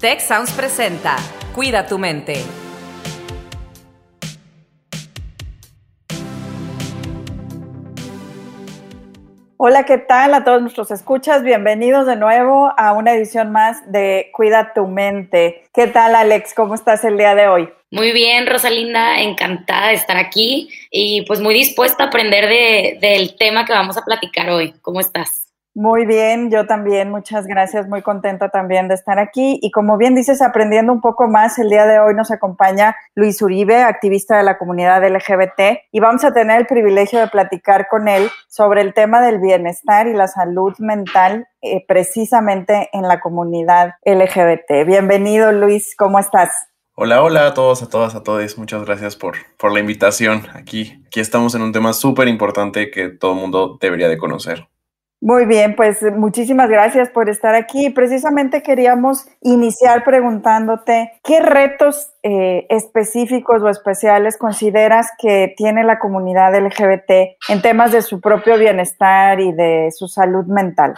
Tech 0.00 0.20
Sounds 0.20 0.52
presenta 0.52 1.16
Cuida 1.56 1.88
tu 1.88 1.98
mente. 1.98 2.34
Hola, 9.56 9.82
¿qué 9.82 9.98
tal 9.98 10.34
a 10.34 10.44
todos 10.44 10.60
nuestros 10.60 10.92
escuchas? 10.92 11.42
Bienvenidos 11.42 12.06
de 12.06 12.14
nuevo 12.14 12.72
a 12.76 12.92
una 12.92 13.12
edición 13.12 13.50
más 13.50 13.90
de 13.90 14.30
Cuida 14.32 14.72
tu 14.72 14.86
mente. 14.86 15.64
¿Qué 15.74 15.88
tal, 15.88 16.14
Alex? 16.14 16.54
¿Cómo 16.54 16.76
estás 16.76 17.02
el 17.02 17.18
día 17.18 17.34
de 17.34 17.48
hoy? 17.48 17.68
Muy 17.90 18.12
bien, 18.12 18.46
Rosalinda, 18.46 19.20
encantada 19.20 19.88
de 19.88 19.94
estar 19.94 20.16
aquí 20.16 20.68
y 20.92 21.22
pues 21.22 21.40
muy 21.40 21.54
dispuesta 21.54 22.04
a 22.04 22.06
aprender 22.06 22.46
de, 22.46 22.98
del 23.00 23.36
tema 23.36 23.64
que 23.64 23.72
vamos 23.72 23.96
a 23.96 24.04
platicar 24.04 24.48
hoy. 24.48 24.74
¿Cómo 24.80 25.00
estás? 25.00 25.47
Muy 25.80 26.06
bien, 26.06 26.50
yo 26.50 26.66
también, 26.66 27.08
muchas 27.08 27.46
gracias, 27.46 27.86
muy 27.86 28.02
contenta 28.02 28.48
también 28.48 28.88
de 28.88 28.96
estar 28.96 29.20
aquí. 29.20 29.60
Y 29.62 29.70
como 29.70 29.96
bien 29.96 30.16
dices, 30.16 30.42
aprendiendo 30.42 30.92
un 30.92 31.00
poco 31.00 31.28
más, 31.28 31.56
el 31.60 31.70
día 31.70 31.86
de 31.86 32.00
hoy 32.00 32.14
nos 32.16 32.32
acompaña 32.32 32.96
Luis 33.14 33.40
Uribe, 33.42 33.84
activista 33.84 34.36
de 34.36 34.42
la 34.42 34.58
comunidad 34.58 35.08
LGBT, 35.08 35.78
y 35.92 36.00
vamos 36.00 36.24
a 36.24 36.32
tener 36.32 36.58
el 36.58 36.66
privilegio 36.66 37.20
de 37.20 37.28
platicar 37.28 37.86
con 37.88 38.08
él 38.08 38.28
sobre 38.48 38.80
el 38.80 38.92
tema 38.92 39.20
del 39.20 39.38
bienestar 39.38 40.08
y 40.08 40.14
la 40.14 40.26
salud 40.26 40.74
mental 40.80 41.46
eh, 41.62 41.84
precisamente 41.86 42.88
en 42.92 43.02
la 43.02 43.20
comunidad 43.20 43.94
LGBT. 44.04 44.84
Bienvenido, 44.84 45.52
Luis, 45.52 45.94
¿cómo 45.96 46.18
estás? 46.18 46.50
Hola, 46.96 47.22
hola 47.22 47.46
a 47.46 47.54
todos, 47.54 47.84
a 47.84 47.88
todas, 47.88 48.16
a 48.16 48.24
todos. 48.24 48.58
Muchas 48.58 48.84
gracias 48.84 49.14
por, 49.14 49.36
por 49.56 49.72
la 49.72 49.78
invitación. 49.78 50.42
Aquí, 50.54 51.00
aquí 51.06 51.20
estamos 51.20 51.54
en 51.54 51.62
un 51.62 51.70
tema 51.70 51.92
súper 51.92 52.26
importante 52.26 52.90
que 52.90 53.10
todo 53.10 53.34
el 53.34 53.38
mundo 53.38 53.78
debería 53.80 54.08
de 54.08 54.18
conocer. 54.18 54.66
Muy 55.20 55.46
bien, 55.46 55.74
pues 55.74 56.00
muchísimas 56.16 56.70
gracias 56.70 57.10
por 57.10 57.28
estar 57.28 57.56
aquí. 57.56 57.90
Precisamente 57.90 58.62
queríamos 58.62 59.26
iniciar 59.40 60.04
preguntándote 60.04 61.10
qué 61.24 61.40
retos 61.40 62.12
eh, 62.22 62.66
específicos 62.68 63.60
o 63.62 63.68
especiales 63.68 64.36
consideras 64.36 65.08
que 65.18 65.52
tiene 65.56 65.82
la 65.82 65.98
comunidad 65.98 66.54
LGBT 66.56 67.36
en 67.48 67.62
temas 67.62 67.90
de 67.90 68.02
su 68.02 68.20
propio 68.20 68.56
bienestar 68.58 69.40
y 69.40 69.52
de 69.52 69.90
su 69.90 70.06
salud 70.06 70.46
mental. 70.46 70.94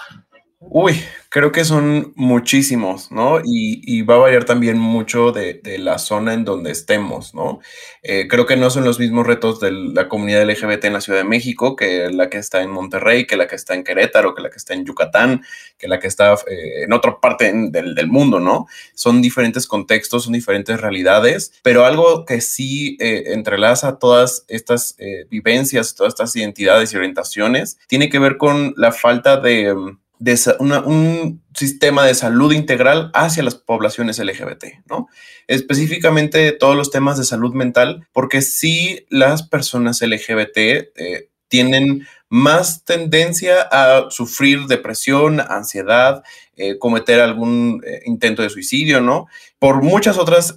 Uy, 0.63 1.03
creo 1.31 1.53
que 1.53 1.65
son 1.65 2.13
muchísimos, 2.17 3.11
¿no? 3.11 3.41
Y, 3.43 4.03
va 4.03 4.17
a 4.17 4.19
variar 4.19 4.45
también 4.45 4.79
mucho 4.79 5.33
de, 5.33 5.59
la 5.79 5.97
zona 5.99 6.35
en 6.35 6.45
donde 6.45 6.71
estemos, 6.71 7.35
¿no? 7.35 7.61
Eh, 8.03 8.29
creo 8.29 8.45
que 8.45 8.59
no 8.59 8.69
son 8.69 8.85
los 8.85 8.99
mismos 8.99 9.27
retos 9.27 9.59
de 9.59 9.73
la 9.73 10.07
comunidad 10.09 10.45
LGBT 10.45 10.85
en 10.85 10.93
la 10.93 11.01
Ciudad 11.01 11.21
de 11.21 11.25
México 11.25 11.77
que 11.77 12.11
la 12.11 12.29
que 12.29 12.37
está 12.37 12.61
en 12.63 12.71
Monterrey, 12.71 13.27
que 13.27 13.39
la 13.39 13.47
que 13.49 13.57
está 13.57 13.75
en 13.75 13.85
Querétaro, 13.85 14.35
que 14.35 14.43
la 14.43 14.51
que 14.51 14.59
está 14.59 14.75
en 14.75 14.85
Yucatán, 14.85 15.43
que 15.79 15.89
la 15.89 15.99
que 15.99 16.09
está 16.09 16.35
eh, 16.35 16.85
en 16.85 16.93
otra 16.93 17.19
parte 17.21 17.51
del, 17.55 18.09
mundo, 18.09 18.39
¿no? 18.39 18.67
Son 18.95 19.23
diferentes 19.23 19.67
contextos, 19.67 20.25
son 20.25 20.35
diferentes 20.35 20.79
realidades, 20.79 21.55
pero 21.63 21.87
algo 21.87 22.27
que 22.27 22.43
sí 22.43 22.99
eh, 23.01 23.33
entrelaza 23.33 23.99
todas 23.99 24.45
estas 24.49 24.97
vivencias, 25.31 25.95
todas 25.95 26.13
estas 26.13 26.37
identidades 26.37 26.93
y 26.93 26.97
orientaciones, 26.97 27.79
tiene 27.89 28.11
que 28.11 28.19
ver 28.19 28.37
con 28.37 28.75
la 28.77 28.93
falta 28.93 29.39
de 29.39 29.75
de 30.21 30.39
un 30.85 31.43
sistema 31.55 32.05
de 32.05 32.15
salud 32.15 32.53
integral 32.53 33.11
hacia 33.15 33.43
las 33.43 33.55
poblaciones 33.55 34.19
LGBT, 34.19 34.65
¿no? 34.87 35.09
Específicamente 35.49 36.53
todos 36.53 36.77
los 36.77 36.91
temas 36.91 37.17
de 37.17 37.25
salud 37.25 37.55
mental, 37.55 38.07
porque 38.13 38.43
si 38.43 39.07
las 39.09 39.43
personas 39.43 40.03
LGBT 40.03 40.59
eh, 40.59 41.31
tienen 41.49 42.07
más 42.29 42.85
tendencia 42.85 43.63
a 43.63 44.11
sufrir 44.11 44.67
depresión, 44.67 45.41
ansiedad, 45.41 46.23
eh, 46.55 46.79
cometer 46.79 47.21
algún 47.21 47.83
eh, 47.87 48.03
intento 48.05 48.43
de 48.43 48.51
suicidio, 48.51 49.01
¿no? 49.01 49.27
Por 49.59 49.83
muchas 49.83 50.19
otras 50.19 50.55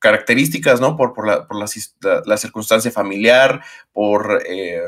características, 0.00 0.80
¿no? 0.80 0.96
Por, 0.96 1.12
por, 1.12 1.28
la, 1.28 1.46
por 1.46 1.56
la, 1.58 2.36
circunstancia 2.36 2.90
familiar, 2.90 3.62
por 4.00 4.42
eh, 4.48 4.80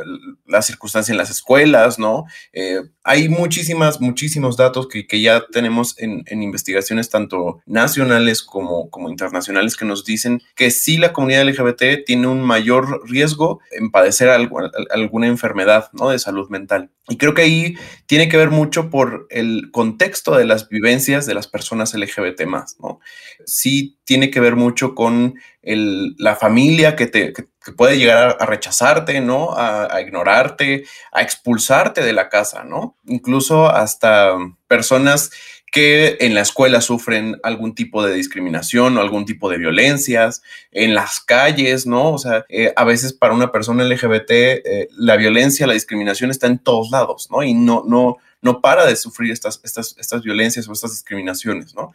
la 0.47 0.63
circunstancia 0.63 1.13
en 1.13 1.19
las 1.19 1.29
escuelas, 1.29 1.99
¿no? 1.99 2.25
Eh, 2.55 2.81
hay 3.05 3.29
muchísimas, 3.29 4.01
muchísimos 4.01 4.57
datos 4.57 4.89
que, 4.89 5.07
que 5.07 5.21
ya 5.21 5.45
tenemos 5.53 5.97
en, 5.99 6.25
investigaciones 6.31 7.11
tanto 7.11 7.61
nacionales 7.67 8.43
como, 8.43 8.89
como 8.89 9.11
internacionales 9.11 9.77
que 9.77 9.85
nos 9.85 10.07
dicen 10.07 10.41
que 10.57 10.71
sí 10.71 10.97
la 10.97 11.13
comunidad 11.13 11.47
LGBT 11.47 12.07
tiene 12.07 12.27
un 12.27 12.41
mayor 12.41 13.07
riesgo 13.07 13.61
en 13.71 13.91
padecer 13.91 14.31
algo, 14.31 14.61
alguna 14.89 15.27
enfermedad, 15.27 15.91
¿no? 15.93 16.09
De 16.09 16.19
salud 16.19 16.49
mental. 16.49 16.91
Y 17.07 17.19
creo 17.19 17.35
que 17.35 17.43
ahí 17.43 17.75
tiene 18.07 18.31
que 18.31 18.39
ver 18.39 18.49
mucho 18.49 18.89
por 18.89 19.27
el 19.29 19.71
contexto 19.73 20.37
de 20.39 20.47
las 20.47 20.71
vivencias 20.71 21.27
de 21.27 21.35
las 21.35 21.49
personas 21.49 21.93
LGBT 21.93 22.47
más, 22.47 22.79
¿no? 22.81 22.99
Sí 23.45 23.99
tiene 24.05 24.31
que 24.31 24.41
ver 24.41 24.57
mucho 24.57 24.95
con 24.95 25.35
el, 25.61 26.15
la 26.17 26.35
familia 26.35 26.97
que, 26.97 27.07
te, 27.07 27.35
puede 27.71 27.99
llegar 27.99 28.37
a, 28.41 28.47
rechazarte, 28.47 29.21
¿no? 29.21 29.53
A, 29.53 29.95
a, 29.95 30.01
ignorarte, 30.01 30.85
a 31.13 31.23
expulsarte 31.23 32.03
de 32.03 32.13
la 32.13 32.29
casa, 32.29 32.65
¿no? 32.65 32.97
Incluso 33.07 33.69
hasta 33.69 34.35
personas 34.67 35.31
que 35.73 36.19
en 36.21 36.35
la 36.35 36.43
escuela 36.43 36.83
sufren 36.83 37.41
algún 37.43 37.75
tipo 37.75 38.05
de 38.05 38.13
discriminación 38.13 38.97
o 38.97 39.01
algún 39.01 39.25
tipo 39.25 39.49
de 39.49 39.57
violencias, 39.57 40.43
en 40.71 40.95
las 40.95 41.19
calles, 41.19 41.87
¿no? 41.87 42.13
O 42.13 42.19
sea, 42.19 42.45
eh, 42.51 42.75
a 42.77 42.85
veces 42.85 43.15
para 43.15 43.33
una 43.33 43.51
persona 43.51 43.83
LGBT 43.83 44.31
eh, 44.31 44.89
la 44.91 45.17
violencia, 45.17 45.67
la 45.67 45.73
discriminación 45.73 46.31
está 46.31 46.47
en 46.47 46.59
todos 46.59 46.91
lados, 46.91 47.29
¿no? 47.31 47.43
Y 47.43 47.55
no, 47.55 47.85
no, 47.89 48.19
no 48.43 48.61
para 48.61 48.85
de 48.85 48.97
sufrir 48.97 49.33
estas, 49.33 49.61
estas, 49.65 49.97
estas 49.99 50.23
violencias 50.23 50.69
o 50.69 50.75
estas 50.75 50.91
discriminaciones, 50.91 51.75
¿no? 51.75 51.93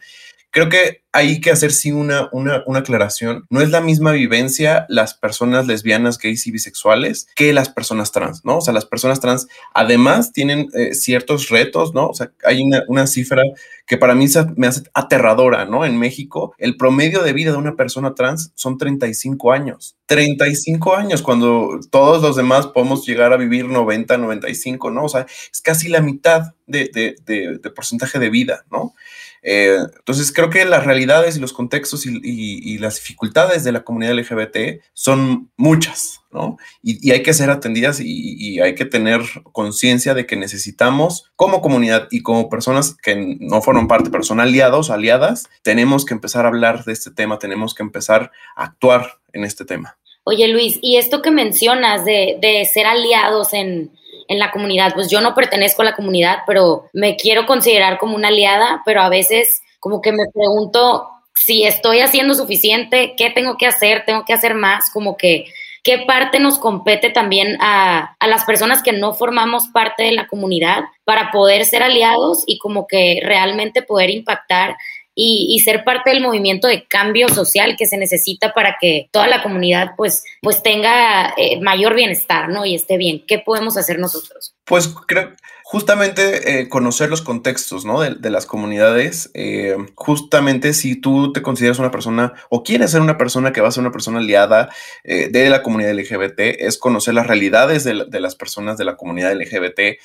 Creo 0.50 0.68
que 0.68 1.02
hay 1.12 1.40
que 1.40 1.50
hacer 1.50 1.72
sí 1.72 1.92
una, 1.92 2.28
una, 2.32 2.62
una, 2.66 2.78
aclaración. 2.78 3.44
No 3.50 3.60
es 3.60 3.70
la 3.70 3.80
misma 3.80 4.12
vivencia 4.12 4.86
las 4.88 5.14
personas 5.14 5.66
lesbianas, 5.66 6.18
gays 6.18 6.46
y 6.46 6.50
bisexuales 6.50 7.28
que 7.34 7.52
las 7.52 7.68
personas 7.68 8.12
trans, 8.12 8.44
¿no? 8.44 8.58
O 8.58 8.60
sea, 8.60 8.72
las 8.72 8.86
personas 8.86 9.20
trans 9.20 9.46
además 9.74 10.32
tienen 10.32 10.68
eh, 10.74 10.94
ciertos 10.94 11.48
retos, 11.48 11.92
¿no? 11.92 12.08
O 12.08 12.14
sea, 12.14 12.32
hay 12.44 12.62
una, 12.62 12.82
una 12.88 13.06
cifra 13.06 13.42
que 13.86 13.96
para 13.96 14.14
mí 14.14 14.26
me 14.56 14.66
hace 14.66 14.82
aterradora, 14.94 15.64
¿no? 15.64 15.84
En 15.84 15.98
México, 15.98 16.54
el 16.58 16.76
promedio 16.76 17.22
de 17.22 17.32
vida 17.32 17.52
de 17.52 17.56
una 17.56 17.74
persona 17.74 18.14
trans 18.14 18.52
son 18.54 18.78
35 18.78 19.52
años. 19.52 19.96
35 20.06 20.94
años, 20.94 21.22
cuando 21.22 21.80
todos 21.90 22.22
los 22.22 22.36
demás 22.36 22.66
podemos 22.68 23.06
llegar 23.06 23.32
a 23.32 23.38
vivir 23.38 23.66
90, 23.66 24.18
95, 24.18 24.90
¿no? 24.90 25.04
O 25.04 25.08
sea, 25.08 25.26
es 25.52 25.60
casi 25.62 25.88
la 25.88 26.00
mitad 26.00 26.54
de, 26.66 26.90
de, 26.92 27.16
de, 27.24 27.58
de 27.58 27.70
porcentaje 27.70 28.18
de 28.18 28.30
vida, 28.30 28.64
¿no? 28.70 28.94
Eh, 29.42 29.78
entonces, 29.98 30.32
creo 30.32 30.50
que 30.50 30.64
las 30.64 30.84
realidades 30.84 31.36
y 31.36 31.40
los 31.40 31.52
contextos 31.52 32.06
y, 32.06 32.78
las 32.78 32.96
dificultades 32.96 33.64
de 33.64 33.72
la 33.72 33.82
comunidad 33.82 34.14
LGBT 34.14 34.82
son 34.92 35.50
muchas, 35.56 36.20
¿no? 36.30 36.56
Y, 36.82 37.10
hay 37.10 37.22
que 37.22 37.34
ser 37.34 37.50
atendidas 37.50 38.00
y, 38.00 38.60
hay 38.60 38.74
que 38.74 38.84
tener 38.84 39.20
conciencia 39.52 40.14
de 40.14 40.26
que 40.26 40.36
necesitamos, 40.36 41.30
como 41.36 41.60
comunidad 41.60 42.08
y 42.10 42.22
como 42.22 42.48
personas 42.48 42.96
que 43.02 43.36
no 43.40 43.62
forman 43.62 43.88
parte, 43.88 44.10
pero 44.10 44.22
son 44.22 44.40
aliados, 44.40 44.90
aliadas, 44.90 45.48
tenemos 45.62 46.04
que 46.04 46.14
empezar 46.14 46.44
a 46.44 46.48
hablar 46.48 46.84
de 46.84 46.92
este 46.92 47.10
tema, 47.10 47.38
tenemos 47.38 47.74
que 47.74 47.82
empezar 47.82 48.30
a 48.56 48.64
actuar 48.64 49.18
en 49.32 49.44
este 49.44 49.64
tema. 49.64 49.96
Oye, 50.24 50.46
Luis, 50.48 50.78
y 50.82 50.96
esto 50.96 51.22
que 51.22 51.30
mencionas 51.30 52.04
de, 52.04 52.38
de 52.40 52.64
ser 52.66 52.86
aliados 52.86 53.54
en 53.54 53.90
en 54.28 54.38
la 54.38 54.50
comunidad. 54.50 54.94
Pues 54.94 55.10
yo 55.10 55.20
no 55.20 55.34
pertenezco 55.34 55.82
a 55.82 55.86
la 55.86 55.96
comunidad, 55.96 56.38
pero 56.46 56.84
me 56.92 57.16
quiero 57.16 57.46
considerar 57.46 57.98
como 57.98 58.14
una 58.14 58.28
aliada, 58.28 58.82
pero 58.84 59.00
a 59.00 59.08
veces 59.08 59.62
como 59.80 60.00
que 60.00 60.12
me 60.12 60.24
pregunto 60.32 61.08
si 61.34 61.64
estoy 61.64 62.00
haciendo 62.00 62.34
suficiente, 62.34 63.14
qué 63.16 63.30
tengo 63.30 63.56
que 63.56 63.66
hacer, 63.66 64.04
tengo 64.04 64.24
que 64.24 64.32
hacer 64.32 64.54
más, 64.54 64.90
como 64.90 65.16
que 65.16 65.46
qué 65.84 66.00
parte 66.00 66.40
nos 66.40 66.58
compete 66.58 67.10
también 67.10 67.56
a, 67.60 68.16
a, 68.18 68.26
las 68.26 68.44
personas 68.44 68.82
que 68.82 68.92
no 68.92 69.14
formamos 69.14 69.68
parte 69.68 70.02
de 70.02 70.12
la 70.12 70.26
comunidad 70.26 70.82
para 71.04 71.30
poder 71.30 71.64
ser 71.64 71.82
aliados 71.82 72.42
y 72.46 72.58
como 72.58 72.86
que 72.86 73.20
realmente 73.22 73.82
poder 73.82 74.10
impactar 74.10 74.76
y, 75.20 75.58
ser 75.64 75.82
parte 75.82 76.10
del 76.10 76.20
movimiento 76.22 76.68
de 76.68 76.84
cambio 76.84 77.28
social 77.28 77.74
que 77.76 77.86
se 77.86 77.96
necesita 77.96 78.54
para 78.54 78.76
que 78.80 79.08
toda 79.10 79.26
la 79.26 79.42
comunidad 79.42 79.90
pues, 79.96 80.22
pues 80.40 80.62
tenga 80.62 81.34
eh, 81.36 81.60
mayor 81.60 81.96
bienestar, 81.96 82.48
¿no? 82.48 82.64
Y 82.64 82.76
esté 82.76 82.96
bien. 82.96 83.24
¿Qué 83.26 83.40
podemos 83.40 83.76
hacer 83.76 83.98
nosotros? 83.98 84.54
Pues 84.64 84.86
creo, 85.08 85.32
justamente 85.70 86.60
eh, 86.60 86.68
conocer 86.70 87.10
los 87.10 87.20
contextos 87.20 87.84
¿no? 87.84 88.00
de, 88.00 88.30
las 88.30 88.46
comunidades, 88.46 89.30
eh, 89.34 89.76
justamente 89.96 90.72
si 90.72 90.96
tú 90.96 91.30
te 91.30 91.42
consideras 91.42 91.78
una 91.78 91.90
persona 91.90 92.32
o 92.48 92.62
quieres 92.62 92.92
ser 92.92 93.02
una 93.02 93.18
persona 93.18 93.52
que 93.52 93.60
va 93.60 93.68
a 93.68 93.70
ser 93.70 93.82
una 93.82 93.92
persona 93.92 94.16
aliada 94.16 94.70
eh, 95.04 95.28
de 95.30 95.50
la 95.50 95.62
comunidad 95.62 95.92
LGBT, 95.92 96.40
es 96.60 96.78
conocer 96.78 97.12
las 97.12 97.26
realidades 97.26 97.84
de, 97.84 97.92
las 98.18 98.34
personas 98.34 98.78
de 98.78 98.86
la 98.86 98.96
comunidad 98.96 99.34
LGBT, 99.34 100.00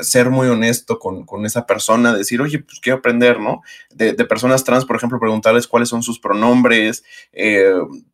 ser 0.00 0.30
muy 0.30 0.48
honesto 0.48 0.98
con, 0.98 1.24
con, 1.24 1.46
esa 1.46 1.64
persona, 1.64 2.12
decir, 2.12 2.40
oye, 2.40 2.58
pues 2.58 2.80
quiero 2.80 2.98
aprender, 2.98 3.38
¿no? 3.38 3.62
De, 3.94 4.14
personas 4.24 4.64
trans, 4.64 4.84
por 4.84 4.96
ejemplo, 4.96 5.20
preguntarles 5.20 5.68
cuáles 5.68 5.90
son 5.90 6.02
sus 6.02 6.18
pronombres, 6.18 7.04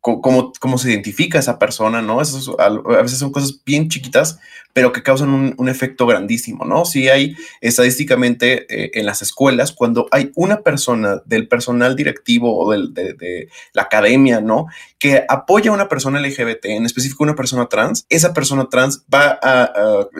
cómo, 0.01 0.53
cómo, 0.59 0.77
se 0.77 0.91
identifica 0.91 1.39
esa 1.39 1.57
persona, 1.57 2.03
¿no? 2.03 2.21
Eso 2.21 2.55
a 2.59 3.01
veces 3.01 3.17
son 3.17 3.31
cosas 3.31 3.59
bien 3.65 3.89
chiquitas, 3.89 4.37
pero 4.73 4.91
que 4.91 5.01
causan 5.01 5.29
un, 5.29 5.55
un 5.57 5.69
efecto 5.69 6.05
grandísimo, 6.05 6.65
¿no? 6.65 6.74
¿No? 6.75 6.83
Sí 6.83 7.07
hay 7.07 7.37
estadísticamente 7.61 8.65
eh, 8.69 8.91
en 8.95 9.05
las 9.05 9.21
escuelas, 9.21 9.71
cuando 9.71 10.07
hay 10.11 10.31
una 10.35 10.61
persona 10.61 11.21
del 11.25 11.47
personal 11.47 11.95
directivo 11.95 12.57
o 12.57 12.71
del, 12.71 12.93
de, 12.93 13.47
la 13.71 13.83
academia, 13.83 14.41
¿no? 14.41 14.67
Que 14.99 15.23
apoya 15.29 15.71
a 15.71 15.73
una 15.73 15.87
persona 15.87 16.19
LGBT, 16.19 16.65
en 16.65 16.85
específico 16.85 17.23
una 17.23 17.35
persona 17.35 17.67
trans, 17.67 18.05
esa 18.09 18.33
persona 18.33 18.67
trans 18.69 19.05
va 19.13 19.39
a, 19.41 19.71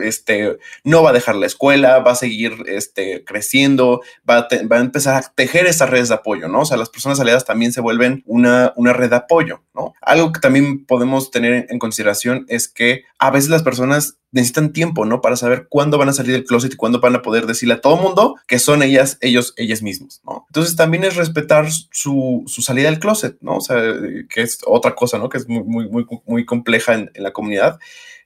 este, 0.02 0.56
no 0.82 1.02
va 1.02 1.10
a 1.10 1.12
dejar 1.12 1.36
la 1.36 1.46
escuela, 1.46 1.98
va 1.98 2.12
a 2.12 2.16
seguir 2.16 2.54
este, 2.66 3.22
creciendo, 3.24 4.00
va 4.28 4.38
a, 4.38 4.48
va 4.72 4.78
a 4.78 4.80
empezar 4.80 5.22
a 5.22 5.32
tejer 5.34 5.66
esas 5.66 5.90
redes 5.90 6.08
de 6.08 6.14
apoyo, 6.14 6.48
¿no? 6.48 6.60
O 6.60 6.64
sea, 6.64 6.78
las 6.78 6.88
personas 6.88 7.20
aliadas 7.20 7.44
también 7.44 7.72
se 7.72 7.82
vuelven 7.82 8.22
una, 8.24 8.72
una 8.76 8.94
red 8.94 9.10
de 9.10 9.16
apoyo, 9.16 9.62
¿no? 9.76 9.94
Algo 10.00 10.32
que 10.32 10.40
también 10.40 10.84
podemos 10.86 11.30
tener 11.30 11.66
en 11.68 11.78
consideración 11.78 12.46
es 12.48 12.68
que 12.68 13.04
a 13.18 13.30
veces 13.30 13.50
las 13.50 13.62
personas 13.62 14.18
necesitan 14.32 14.72
tiempo, 14.72 15.04
¿no? 15.04 15.20
Para 15.20 15.36
saber 15.36 15.66
cuándo 15.68 15.98
van 15.98 16.08
a 16.08 16.12
salir 16.12 16.32
del 16.32 16.44
closet 16.44 16.72
y 16.74 16.76
cuándo 16.76 17.00
van 17.00 17.14
a 17.14 17.22
poder 17.22 17.46
decirle 17.46 17.74
a 17.74 17.80
todo 17.80 17.96
mundo 17.96 18.36
que 18.46 18.58
son 18.58 18.82
ellas, 18.82 19.18
ellos, 19.20 19.54
ellas 19.56 19.82
mismos, 19.82 20.20
¿no? 20.24 20.44
Entonces 20.48 20.76
también 20.76 21.04
es 21.04 21.16
respetar 21.16 21.68
su, 21.90 22.44
salida 22.46 22.90
del 22.90 22.98
closet, 22.98 23.36
¿no? 23.40 23.56
O 23.56 23.60
sea, 23.60 23.76
que 24.28 24.42
es 24.42 24.58
otra 24.66 24.94
cosa, 24.94 25.18
¿no? 25.18 25.28
Que 25.28 25.38
es 25.38 25.48
muy, 25.48 25.62
muy, 25.62 25.88
muy, 25.88 26.06
muy 26.26 26.44
compleja 26.44 26.94
en, 26.94 27.10
la 27.14 27.32
comunidad. 27.32 27.78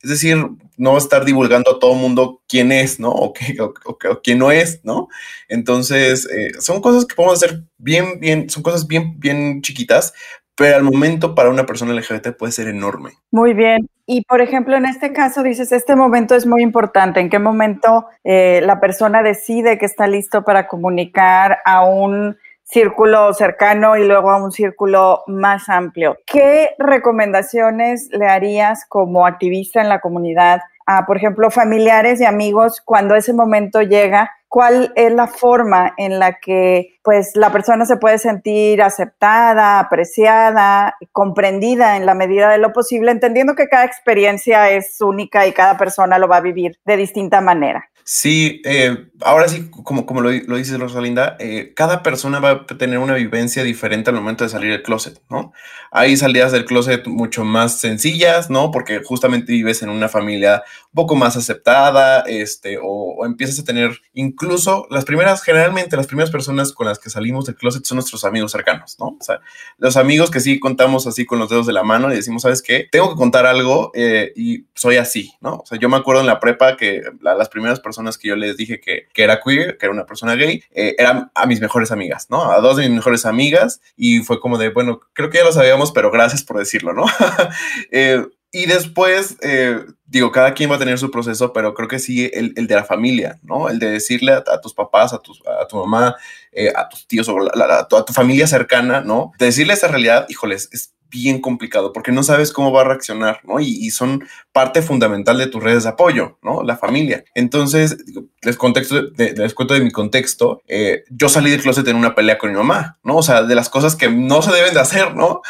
Es 0.02 0.10
decir, 0.10 0.38
no 0.78 0.96
estar 0.96 1.24
divulgando 1.26 1.72
a 1.72 1.78
todo 1.78 1.94
mundo 1.94 2.42
quién 2.48 2.72
es, 2.72 2.98
¿no? 2.98 3.10
O, 3.10 3.32
qué, 3.32 3.56
o, 3.60 4.20
quién 4.22 4.38
no 4.38 4.50
es, 4.50 4.80
¿no? 4.82 5.08
Entonces, 5.48 6.26
eh, 6.26 6.52
son 6.58 6.80
cosas 6.80 7.04
que 7.04 7.14
podemos 7.14 7.36
hacer 7.36 7.64
bien, 7.76 8.18
bien, 8.18 8.48
son 8.48 8.62
cosas 8.62 8.86
bien, 8.86 9.20
bien 9.20 9.60
chiquitas, 9.62 10.14
pero 10.60 10.76
al 10.76 10.82
momento 10.82 11.34
para 11.34 11.48
una 11.48 11.64
persona 11.64 11.94
LGBT 11.94 12.36
puede 12.36 12.52
ser 12.52 12.68
enorme. 12.68 13.12
Muy 13.30 13.54
bien. 13.54 13.88
Y 14.04 14.24
por 14.26 14.42
ejemplo, 14.42 14.76
en 14.76 14.84
este 14.84 15.10
caso 15.10 15.42
dices, 15.42 15.72
este 15.72 15.96
momento 15.96 16.34
es 16.34 16.46
muy 16.46 16.62
importante. 16.62 17.18
¿En 17.18 17.30
qué 17.30 17.38
momento 17.38 18.08
eh, 18.24 18.60
la 18.62 18.78
persona 18.78 19.22
decide 19.22 19.78
que 19.78 19.86
está 19.86 20.06
listo 20.06 20.44
para 20.44 20.68
comunicar 20.68 21.60
a 21.64 21.86
un 21.86 22.36
círculo 22.62 23.32
cercano 23.32 23.96
y 23.96 24.06
luego 24.06 24.30
a 24.30 24.36
un 24.36 24.52
círculo 24.52 25.22
más 25.28 25.70
amplio? 25.70 26.18
¿Qué 26.26 26.72
recomendaciones 26.78 28.10
le 28.12 28.26
harías 28.26 28.84
como 28.86 29.26
activista 29.26 29.80
en 29.80 29.88
la 29.88 30.02
comunidad 30.02 30.60
a, 30.84 31.06
por 31.06 31.16
ejemplo, 31.16 31.50
familiares 31.50 32.20
y 32.20 32.26
amigos 32.26 32.82
cuando 32.84 33.14
ese 33.14 33.32
momento 33.32 33.80
llega? 33.80 34.30
¿Cuál 34.46 34.92
es 34.94 35.10
la 35.10 35.26
forma 35.26 35.94
en 35.96 36.18
la 36.18 36.38
que 36.38 36.98
pues 37.10 37.32
la 37.34 37.50
persona 37.50 37.86
se 37.86 37.96
puede 37.96 38.18
sentir 38.18 38.80
aceptada, 38.82 39.80
apreciada, 39.80 40.94
comprendida 41.10 41.96
en 41.96 42.06
la 42.06 42.14
medida 42.14 42.48
de 42.50 42.58
lo 42.58 42.72
posible, 42.72 43.10
entendiendo 43.10 43.56
que 43.56 43.66
cada 43.66 43.84
experiencia 43.84 44.70
es 44.70 45.00
única 45.00 45.44
y 45.48 45.52
cada 45.52 45.76
persona 45.76 46.20
lo 46.20 46.28
va 46.28 46.36
a 46.36 46.40
vivir 46.40 46.78
de 46.84 46.96
distinta 46.96 47.40
manera? 47.40 47.90
Sí, 48.04 48.62
eh, 48.64 49.08
ahora 49.20 49.48
sí, 49.48 49.70
como, 49.70 50.06
como 50.06 50.20
lo, 50.20 50.30
lo 50.30 50.56
dice 50.56 50.78
Rosalinda, 50.78 51.36
eh, 51.38 51.72
cada 51.74 52.02
persona 52.02 52.40
va 52.40 52.50
a 52.50 52.66
tener 52.66 52.98
una 52.98 53.14
vivencia 53.14 53.62
diferente 53.62 54.10
al 54.10 54.16
momento 54.16 54.44
de 54.44 54.50
salir 54.50 54.70
del 54.70 54.82
closet, 54.82 55.20
¿no? 55.28 55.52
Hay 55.90 56.16
salidas 56.16 56.52
del 56.52 56.64
closet 56.64 57.06
mucho 57.06 57.44
más 57.44 57.78
sencillas, 57.78 58.50
¿no? 58.50 58.70
Porque 58.70 59.02
justamente 59.04 59.52
vives 59.52 59.82
en 59.82 59.90
una 59.90 60.08
familia 60.08 60.62
un 60.92 60.94
poco 60.94 61.16
más 61.16 61.36
aceptada, 61.36 62.20
este, 62.20 62.78
o, 62.78 63.16
o 63.18 63.26
empiezas 63.26 63.58
a 63.58 63.64
tener 63.64 64.00
incluso 64.12 64.86
las 64.90 65.04
primeras, 65.04 65.42
generalmente 65.42 65.96
las 65.96 66.06
primeras 66.06 66.30
personas 66.30 66.72
con 66.72 66.86
las 66.86 66.98
que 67.00 67.10
salimos 67.10 67.46
del 67.46 67.56
closet 67.56 67.84
son 67.84 67.96
nuestros 67.96 68.24
amigos 68.24 68.52
cercanos, 68.52 68.96
¿no? 68.98 69.16
O 69.20 69.22
sea, 69.22 69.40
los 69.78 69.96
amigos 69.96 70.30
que 70.30 70.40
sí 70.40 70.60
contamos 70.60 71.06
así 71.06 71.26
con 71.26 71.38
los 71.38 71.48
dedos 71.48 71.66
de 71.66 71.72
la 71.72 71.82
mano 71.82 72.12
y 72.12 72.16
decimos, 72.16 72.42
¿sabes 72.42 72.62
qué? 72.62 72.88
Tengo 72.90 73.10
que 73.10 73.16
contar 73.16 73.46
algo 73.46 73.90
eh, 73.94 74.32
y 74.36 74.66
soy 74.74 74.96
así, 74.96 75.32
¿no? 75.40 75.56
O 75.56 75.66
sea, 75.66 75.78
yo 75.78 75.88
me 75.88 75.96
acuerdo 75.96 76.20
en 76.20 76.26
la 76.26 76.40
prepa 76.40 76.76
que 76.76 77.02
las 77.20 77.48
primeras 77.48 77.80
personas 77.80 78.18
que 78.18 78.28
yo 78.28 78.36
les 78.36 78.56
dije 78.56 78.80
que, 78.80 79.08
que 79.12 79.22
era 79.22 79.40
queer, 79.40 79.78
que 79.78 79.86
era 79.86 79.92
una 79.92 80.06
persona 80.06 80.34
gay, 80.34 80.62
eh, 80.72 80.94
eran 80.98 81.30
a 81.34 81.46
mis 81.46 81.60
mejores 81.60 81.90
amigas, 81.90 82.26
¿no? 82.30 82.50
A 82.50 82.60
dos 82.60 82.76
de 82.76 82.84
mis 82.84 82.96
mejores 82.96 83.26
amigas 83.26 83.80
y 83.96 84.20
fue 84.20 84.40
como 84.40 84.58
de, 84.58 84.70
bueno, 84.70 85.00
creo 85.12 85.30
que 85.30 85.38
ya 85.38 85.44
lo 85.44 85.52
sabíamos, 85.52 85.92
pero 85.92 86.10
gracias 86.10 86.42
por 86.42 86.58
decirlo, 86.58 86.92
¿no? 86.92 87.06
eh, 87.90 88.24
y 88.52 88.66
después, 88.66 89.36
eh, 89.42 89.84
digo, 90.06 90.32
cada 90.32 90.54
quien 90.54 90.70
va 90.70 90.74
a 90.74 90.78
tener 90.78 90.98
su 90.98 91.10
proceso, 91.10 91.52
pero 91.52 91.72
creo 91.72 91.88
que 91.88 92.00
sí 92.00 92.28
el, 92.32 92.52
el 92.56 92.66
de 92.66 92.74
la 92.74 92.84
familia, 92.84 93.38
¿no? 93.42 93.68
El 93.68 93.78
de 93.78 93.90
decirle 93.90 94.32
a, 94.32 94.60
tus 94.60 94.74
papás, 94.74 95.12
a, 95.12 95.18
tus, 95.18 95.40
a 95.46 95.66
tu 95.68 95.76
mamá, 95.76 96.16
eh, 96.50 96.72
a 96.74 96.88
tus 96.88 97.06
tíos 97.06 97.28
o 97.28 97.38
a, 97.38 97.86
tu, 97.86 98.04
tu, 98.04 98.12
familia 98.12 98.48
cercana, 98.48 99.02
¿no? 99.02 99.32
De 99.38 99.46
decirle 99.46 99.74
esa 99.74 99.86
realidad, 99.86 100.26
híjoles, 100.28 100.68
es 100.72 100.94
bien 101.10 101.40
complicado 101.40 101.92
porque 101.92 102.12
no 102.12 102.22
sabes 102.22 102.52
cómo 102.52 102.72
va 102.72 102.82
a 102.82 102.84
reaccionar, 102.84 103.40
¿no? 103.44 103.60
Y, 103.60 103.90
son 103.90 104.24
parte 104.52 104.82
fundamental 104.82 105.36
de 105.36 105.48
tus 105.48 105.62
redes 105.62 105.82
de 105.82 105.88
apoyo, 105.88 106.38
¿no? 106.42 106.62
La 106.62 106.76
familia. 106.76 107.24
Entonces, 107.34 107.96
les, 108.42 108.56
contexto 108.56 109.02
de, 109.02 109.52
cuento 109.54 109.74
de 109.74 109.80
mi 109.80 109.90
contexto. 109.90 110.62
Eh, 110.68 111.04
yo 111.10 111.28
salí 111.28 111.50
del 111.50 111.60
closet 111.60 111.86
en 111.88 111.96
una 111.96 112.14
pelea 112.14 112.38
con 112.38 112.50
mi 112.50 112.56
mamá, 112.56 112.98
¿no? 113.02 113.16
O 113.16 113.22
sea, 113.22 113.42
de 113.42 113.54
las 113.54 113.68
cosas 113.68 113.96
que 113.96 114.08
no 114.08 114.42
se 114.42 114.52
deben 114.52 114.74
de 114.74 114.80
hacer, 114.80 115.16
¿no? 115.16 115.42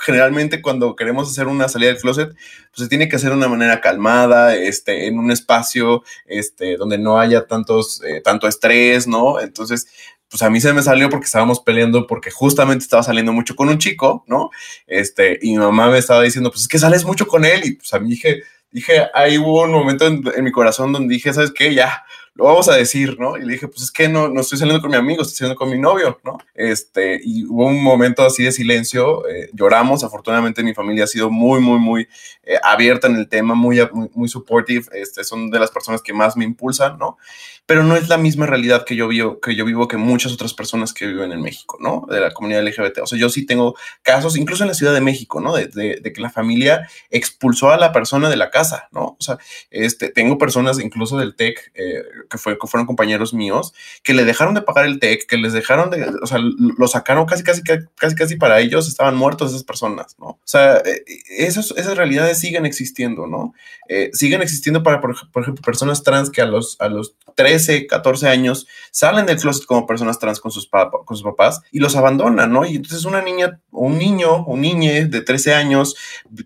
Generalmente 0.00 0.60
cuando 0.60 0.96
queremos 0.96 1.30
hacer 1.30 1.46
una 1.46 1.68
salida 1.68 1.90
del 1.90 2.00
closet, 2.00 2.30
pues 2.30 2.84
se 2.84 2.88
tiene 2.88 3.08
que 3.08 3.16
hacer 3.16 3.30
de 3.30 3.36
una 3.36 3.48
manera 3.48 3.80
calmada, 3.80 4.54
este, 4.56 5.06
en 5.06 5.18
un 5.18 5.30
espacio, 5.30 6.02
este, 6.26 6.76
donde 6.76 6.98
no 6.98 7.18
haya 7.18 7.46
tantos, 7.46 8.02
eh, 8.02 8.20
tanto 8.20 8.48
estrés, 8.48 9.06
¿no? 9.06 9.40
Entonces, 9.40 9.86
pues 10.28 10.42
a 10.42 10.50
mí 10.50 10.60
se 10.60 10.72
me 10.72 10.82
salió 10.82 11.08
porque 11.08 11.26
estábamos 11.26 11.60
peleando 11.60 12.06
porque 12.06 12.30
justamente 12.30 12.82
estaba 12.82 13.02
saliendo 13.02 13.32
mucho 13.32 13.54
con 13.54 13.68
un 13.68 13.78
chico, 13.78 14.24
¿no? 14.26 14.50
Este, 14.86 15.38
y 15.42 15.52
mi 15.52 15.58
mamá 15.58 15.90
me 15.90 15.98
estaba 15.98 16.22
diciendo, 16.22 16.50
pues 16.50 16.62
es 16.62 16.68
que 16.68 16.78
sales 16.78 17.04
mucho 17.04 17.26
con 17.26 17.44
él 17.44 17.62
y 17.64 17.72
pues 17.74 17.92
a 17.94 17.98
mí 17.98 18.10
dije, 18.10 18.42
dije, 18.70 19.06
ahí 19.14 19.38
hubo 19.38 19.62
un 19.62 19.72
momento 19.72 20.06
en, 20.06 20.22
mi 20.44 20.52
corazón 20.52 20.92
donde 20.92 21.14
dije, 21.14 21.32
¿sabes 21.32 21.52
qué? 21.52 21.74
Ya, 21.74 22.04
lo 22.36 22.44
vamos 22.44 22.68
a 22.68 22.74
decir, 22.74 23.18
¿no? 23.18 23.38
Y 23.38 23.44
le 23.44 23.54
dije, 23.54 23.66
pues 23.66 23.82
es 23.82 23.90
que 23.90 24.08
no, 24.08 24.28
no 24.28 24.42
estoy 24.42 24.58
saliendo 24.58 24.82
con 24.82 24.90
mi 24.90 24.96
amigo, 24.96 25.22
estoy 25.22 25.36
saliendo 25.36 25.58
con 25.58 25.70
mi 25.70 25.78
novio, 25.78 26.20
¿no? 26.22 26.36
Este, 26.54 27.18
y 27.22 27.44
hubo 27.44 27.66
un 27.66 27.82
momento 27.82 28.24
así 28.24 28.44
de 28.44 28.52
silencio, 28.52 29.26
eh, 29.26 29.48
lloramos, 29.54 30.04
afortunadamente 30.04 30.62
mi 30.62 30.74
familia 30.74 31.04
ha 31.04 31.06
sido 31.06 31.30
muy, 31.30 31.60
muy, 31.60 31.78
muy 31.78 32.08
eh, 32.42 32.58
abierta 32.62 33.06
en 33.06 33.16
el 33.16 33.28
tema, 33.28 33.54
muy, 33.54 33.80
muy, 33.90 34.10
muy, 34.14 34.28
supportive, 34.28 34.84
este, 34.92 35.24
son 35.24 35.50
de 35.50 35.58
las 35.58 35.70
personas 35.70 36.02
que 36.02 36.12
más 36.12 36.36
me 36.36 36.44
impulsan, 36.44 36.98
¿no? 36.98 37.16
Pero 37.64 37.82
no 37.82 37.96
es 37.96 38.08
la 38.08 38.18
misma 38.18 38.46
realidad 38.46 38.84
que 38.84 38.96
yo 38.96 39.08
vivo, 39.08 39.40
que 39.40 39.56
yo 39.56 39.64
vivo 39.64 39.88
que 39.88 39.96
muchas 39.96 40.32
otras 40.32 40.52
personas 40.52 40.92
que 40.92 41.06
viven 41.06 41.32
en 41.32 41.40
México, 41.40 41.78
¿no? 41.80 42.06
De 42.08 42.20
la 42.20 42.32
comunidad 42.32 42.62
LGBT. 42.64 42.98
O 42.98 43.06
sea, 43.06 43.18
yo 43.18 43.28
sí 43.30 43.46
tengo 43.46 43.74
casos, 44.02 44.36
incluso 44.36 44.62
en 44.62 44.68
la 44.68 44.74
Ciudad 44.74 44.94
de 44.94 45.00
México, 45.00 45.40
¿no? 45.40 45.54
De, 45.54 45.68
que 45.68 46.20
la 46.20 46.30
familia 46.30 46.88
expulsó 47.10 47.70
a 47.70 47.76
la 47.76 47.92
persona 47.92 48.28
de 48.28 48.36
la 48.36 48.50
casa, 48.50 48.88
¿no? 48.92 49.16
O 49.18 49.22
sea, 49.22 49.38
este, 49.70 50.10
tengo 50.10 50.38
personas 50.38 50.78
incluso 50.78 51.18
del 51.18 51.34
TEC, 51.34 51.72
eh, 51.74 52.02
que, 52.28 52.38
fue, 52.38 52.58
que 52.58 52.66
fueron 52.66 52.86
compañeros 52.86 53.34
míos, 53.34 53.72
que 54.02 54.14
le 54.14 54.24
dejaron 54.24 54.54
de 54.54 54.62
pagar 54.62 54.86
el 54.86 54.98
TEC, 54.98 55.26
que 55.26 55.36
les 55.36 55.52
dejaron 55.52 55.90
de, 55.90 56.06
o 56.22 56.26
sea, 56.26 56.38
lo 56.38 56.88
sacaron 56.88 57.26
casi, 57.26 57.42
casi, 57.42 57.62
casi, 57.62 58.14
casi 58.14 58.36
para 58.36 58.60
ellos, 58.60 58.88
estaban 58.88 59.16
muertos 59.16 59.50
esas 59.50 59.64
personas, 59.64 60.16
¿no? 60.18 60.26
O 60.26 60.40
sea, 60.44 60.78
eh, 60.78 61.04
esas, 61.38 61.72
esas 61.72 61.96
realidades 61.96 62.38
siguen 62.38 62.66
existiendo, 62.66 63.26
¿no? 63.26 63.54
Eh, 63.88 64.10
siguen 64.12 64.42
existiendo 64.42 64.82
para, 64.82 65.00
por, 65.00 65.30
por, 65.30 65.42
ejemplo, 65.42 65.62
personas 65.62 66.02
trans 66.02 66.30
que 66.30 66.42
a 66.42 66.46
los, 66.46 66.76
a 66.80 66.88
los 66.88 67.16
13, 67.34 67.86
14 67.86 68.28
años 68.28 68.66
salen 68.90 69.26
del 69.26 69.38
closet 69.38 69.66
como 69.66 69.86
personas 69.86 70.18
trans 70.18 70.40
con 70.40 70.50
sus, 70.50 70.66
pap 70.66 70.92
con 71.04 71.16
sus 71.16 71.24
papás 71.24 71.60
y 71.70 71.78
los 71.78 71.96
abandonan, 71.96 72.52
¿no? 72.52 72.64
Y 72.64 72.76
entonces 72.76 73.04
una 73.04 73.22
niña, 73.22 73.60
un 73.70 73.98
niño, 73.98 74.44
un 74.46 74.60
niñe 74.60 75.06
de 75.06 75.20
13 75.20 75.54
años 75.54 75.96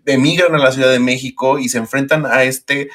emigran 0.06 0.54
a 0.54 0.58
la 0.58 0.72
Ciudad 0.72 0.90
de 0.90 0.98
México 0.98 1.58
y 1.58 1.68
se 1.68 1.78
enfrentan 1.78 2.26
a 2.26 2.44
este 2.44 2.90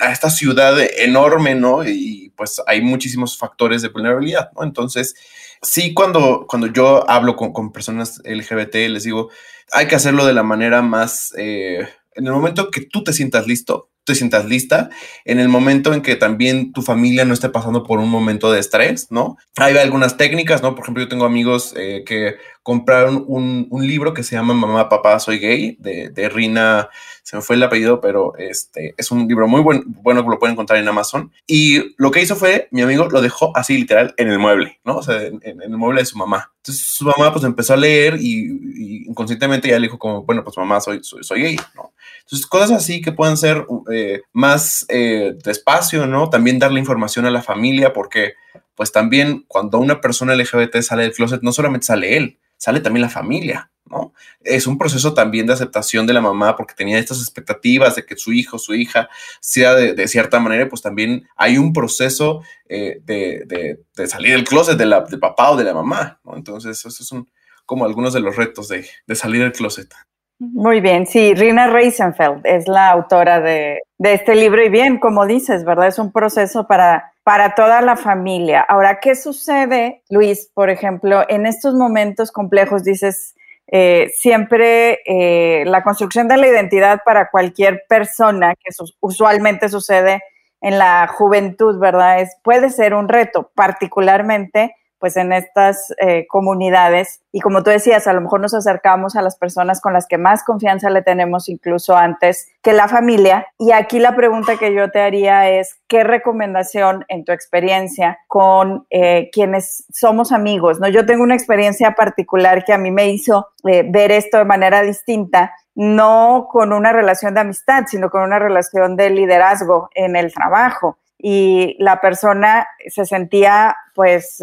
a 0.00 0.12
esta 0.12 0.30
ciudad 0.30 0.76
enorme, 0.98 1.54
¿no? 1.54 1.84
Y 1.84 2.32
pues 2.36 2.62
hay 2.66 2.80
muchísimos 2.80 3.36
factores 3.36 3.82
de 3.82 3.88
vulnerabilidad, 3.88 4.50
¿no? 4.54 4.64
Entonces, 4.64 5.14
sí, 5.62 5.92
cuando, 5.92 6.46
cuando 6.48 6.66
yo 6.68 7.08
hablo 7.08 7.36
con, 7.36 7.52
con 7.52 7.72
personas 7.72 8.20
LGBT, 8.24 8.74
les 8.88 9.04
digo, 9.04 9.30
hay 9.72 9.86
que 9.86 9.96
hacerlo 9.96 10.24
de 10.26 10.32
la 10.32 10.42
manera 10.42 10.82
más, 10.82 11.32
eh, 11.36 11.86
en 12.14 12.26
el 12.26 12.32
momento 12.32 12.70
que 12.70 12.82
tú 12.82 13.04
te 13.04 13.12
sientas 13.12 13.46
listo, 13.46 13.90
te 14.04 14.14
sientas 14.14 14.46
lista, 14.46 14.90
en 15.24 15.38
el 15.38 15.48
momento 15.48 15.92
en 15.92 16.02
que 16.02 16.16
también 16.16 16.72
tu 16.72 16.82
familia 16.82 17.24
no 17.24 17.34
esté 17.34 17.48
pasando 17.48 17.84
por 17.84 17.98
un 17.98 18.08
momento 18.08 18.50
de 18.50 18.60
estrés, 18.60 19.08
¿no? 19.10 19.36
Hay 19.56 19.76
algunas 19.76 20.16
técnicas, 20.16 20.62
¿no? 20.62 20.74
Por 20.74 20.84
ejemplo, 20.84 21.02
yo 21.02 21.08
tengo 21.08 21.24
amigos 21.24 21.74
eh, 21.76 22.02
que 22.06 22.36
compraron 22.62 23.24
un, 23.26 23.66
un, 23.70 23.86
libro 23.86 24.12
que 24.12 24.22
se 24.22 24.36
llama 24.36 24.54
Mamá, 24.54 24.88
Papá, 24.88 25.18
Soy 25.18 25.38
Gay, 25.38 25.76
de, 25.80 26.10
de, 26.10 26.28
Rina, 26.28 26.88
se 27.22 27.36
me 27.36 27.42
fue 27.42 27.56
el 27.56 27.62
apellido, 27.62 28.00
pero 28.00 28.36
este 28.36 28.94
es 28.98 29.10
un 29.10 29.26
libro 29.26 29.48
muy 29.48 29.62
buen, 29.62 29.82
bueno 29.86 30.22
que 30.22 30.30
lo 30.30 30.38
pueden 30.38 30.52
encontrar 30.52 30.78
en 30.78 30.88
Amazon. 30.88 31.32
Y 31.46 31.94
lo 31.96 32.10
que 32.10 32.22
hizo 32.22 32.36
fue, 32.36 32.68
mi 32.70 32.82
amigo 32.82 33.08
lo 33.08 33.22
dejó 33.22 33.56
así 33.56 33.76
literal 33.78 34.14
en 34.16 34.30
el 34.30 34.38
mueble, 34.38 34.78
¿no? 34.84 34.96
O 34.96 35.02
sea, 35.02 35.22
en, 35.22 35.40
en 35.42 35.62
el 35.62 35.70
mueble 35.70 36.02
de 36.02 36.06
su 36.06 36.18
mamá. 36.18 36.52
Entonces 36.58 36.84
su 36.84 37.04
mamá 37.06 37.32
pues 37.32 37.44
empezó 37.44 37.72
a 37.72 37.78
leer 37.78 38.16
y, 38.20 38.44
y 38.74 39.08
inconscientemente 39.08 39.68
ya 39.68 39.78
le 39.78 39.86
dijo 39.86 39.98
como, 39.98 40.24
bueno, 40.24 40.44
pues 40.44 40.56
mamá, 40.58 40.80
soy, 40.80 41.00
soy, 41.02 41.24
soy 41.24 41.40
gay, 41.40 41.56
¿no? 41.74 41.94
Entonces 42.20 42.46
cosas 42.46 42.70
así 42.70 43.00
que 43.00 43.12
pueden 43.12 43.36
ser 43.36 43.66
eh, 43.92 44.22
más 44.32 44.86
eh, 44.88 45.34
despacio, 45.44 46.06
¿no? 46.06 46.30
También 46.30 46.58
darle 46.58 46.80
información 46.80 47.26
a 47.26 47.30
la 47.30 47.42
familia 47.42 47.92
porque 47.92 48.34
pues 48.74 48.92
también 48.92 49.44
cuando 49.46 49.78
una 49.78 50.00
persona 50.00 50.34
LGBT 50.34 50.80
sale 50.80 51.02
del 51.02 51.12
closet, 51.12 51.42
no 51.42 51.52
solamente 51.52 51.86
sale 51.86 52.16
él, 52.16 52.38
sale 52.56 52.80
también 52.80 53.02
la 53.02 53.10
familia, 53.10 53.70
¿no? 53.84 54.14
Es 54.42 54.66
un 54.66 54.78
proceso 54.78 55.12
también 55.12 55.46
de 55.46 55.52
aceptación 55.52 56.06
de 56.06 56.12
la 56.12 56.20
mamá 56.20 56.56
porque 56.56 56.74
tenía 56.74 56.98
estas 56.98 57.20
expectativas 57.20 57.96
de 57.96 58.06
que 58.06 58.16
su 58.16 58.32
hijo, 58.32 58.58
su 58.58 58.74
hija 58.74 59.08
sea 59.40 59.74
de, 59.74 60.08
cierta 60.08 60.40
manera, 60.40 60.68
pues 60.68 60.82
también 60.82 61.28
hay 61.36 61.58
un 61.58 61.72
proceso 61.72 62.42
eh, 62.68 63.00
de, 63.04 63.78
salir 64.06 64.32
del 64.32 64.44
closet 64.44 64.78
de 64.78 64.86
del 64.86 65.20
papá 65.20 65.50
o 65.50 65.56
de 65.56 65.64
la 65.64 65.74
mamá, 65.74 66.20
¿no? 66.24 66.36
Entonces, 66.36 66.78
esos 66.78 67.06
son 67.06 67.28
como 67.70 67.84
algunos 67.84 68.12
de 68.12 68.18
los 68.18 68.34
retos 68.34 68.66
de, 68.66 68.84
salir 69.14 69.42
del 69.42 69.52
closet. 69.52 69.94
Muy 70.42 70.80
bien, 70.80 71.06
sí, 71.06 71.34
Rina 71.34 71.66
Reisenfeld 71.66 72.46
es 72.46 72.66
la 72.66 72.88
autora 72.88 73.40
de, 73.40 73.82
este 73.98 74.34
libro 74.34 74.64
y 74.64 74.70
bien, 74.70 74.98
como 74.98 75.26
dices, 75.26 75.66
¿verdad? 75.66 75.88
Es 75.88 75.98
un 75.98 76.12
proceso 76.12 76.66
para, 76.66 77.12
para 77.22 77.54
toda 77.54 77.82
la 77.82 77.94
familia. 77.94 78.62
Ahora, 78.62 79.00
¿qué 79.02 79.14
sucede, 79.16 80.02
Luis, 80.08 80.50
por 80.54 80.70
ejemplo, 80.70 81.26
en 81.28 81.44
estos 81.44 81.74
momentos 81.74 82.32
complejos? 82.32 82.84
Dices, 82.84 83.34
eh, 83.70 84.10
siempre 84.16 85.00
eh, 85.04 85.64
la 85.66 85.82
construcción 85.82 86.26
de 86.26 86.38
la 86.38 86.46
identidad 86.46 87.00
para 87.04 87.28
cualquier 87.28 87.82
persona, 87.86 88.54
que 88.54 88.70
usualmente 89.00 89.68
sucede 89.68 90.22
en 90.62 90.78
la 90.78 91.06
juventud, 91.06 91.78
¿verdad? 91.78 92.22
Es, 92.22 92.34
puede 92.42 92.70
ser 92.70 92.94
un 92.94 93.10
reto, 93.10 93.50
particularmente 93.54 94.74
pues 95.00 95.16
en 95.16 95.32
estas 95.32 95.92
eh, 95.98 96.26
comunidades. 96.28 97.22
Y 97.32 97.40
como 97.40 97.62
tú 97.62 97.70
decías, 97.70 98.06
a 98.06 98.12
lo 98.12 98.20
mejor 98.20 98.40
nos 98.40 98.54
acercamos 98.54 99.16
a 99.16 99.22
las 99.22 99.36
personas 99.36 99.80
con 99.80 99.94
las 99.94 100.06
que 100.06 100.18
más 100.18 100.44
confianza 100.44 100.90
le 100.90 101.02
tenemos 101.02 101.48
incluso 101.48 101.96
antes 101.96 102.48
que 102.62 102.74
la 102.74 102.86
familia. 102.86 103.46
Y 103.58 103.72
aquí 103.72 103.98
la 103.98 104.14
pregunta 104.14 104.58
que 104.58 104.74
yo 104.74 104.90
te 104.90 105.00
haría 105.00 105.48
es, 105.48 105.80
¿qué 105.88 106.04
recomendación 106.04 107.04
en 107.08 107.24
tu 107.24 107.32
experiencia 107.32 108.18
con 108.28 108.86
eh, 108.90 109.30
quienes 109.32 109.86
somos 109.92 110.32
amigos? 110.32 110.78
¿no? 110.78 110.88
Yo 110.88 111.06
tengo 111.06 111.22
una 111.22 111.34
experiencia 111.34 111.92
particular 111.92 112.64
que 112.64 112.74
a 112.74 112.78
mí 112.78 112.90
me 112.90 113.08
hizo 113.08 113.48
eh, 113.66 113.84
ver 113.88 114.12
esto 114.12 114.36
de 114.38 114.44
manera 114.44 114.82
distinta 114.82 115.52
no 115.74 116.48
con 116.50 116.74
una 116.74 116.92
relación 116.92 117.32
de 117.32 117.40
amistad, 117.40 117.84
sino 117.86 118.10
con 118.10 118.22
una 118.22 118.38
relación 118.38 118.96
de 118.96 119.08
liderazgo 119.08 119.88
en 119.94 120.14
el 120.14 120.32
trabajo. 120.32 120.98
Y 121.16 121.76
la 121.78 122.00
persona 122.00 122.66
se 122.88 123.06
sentía 123.06 123.76
pues 123.94 124.42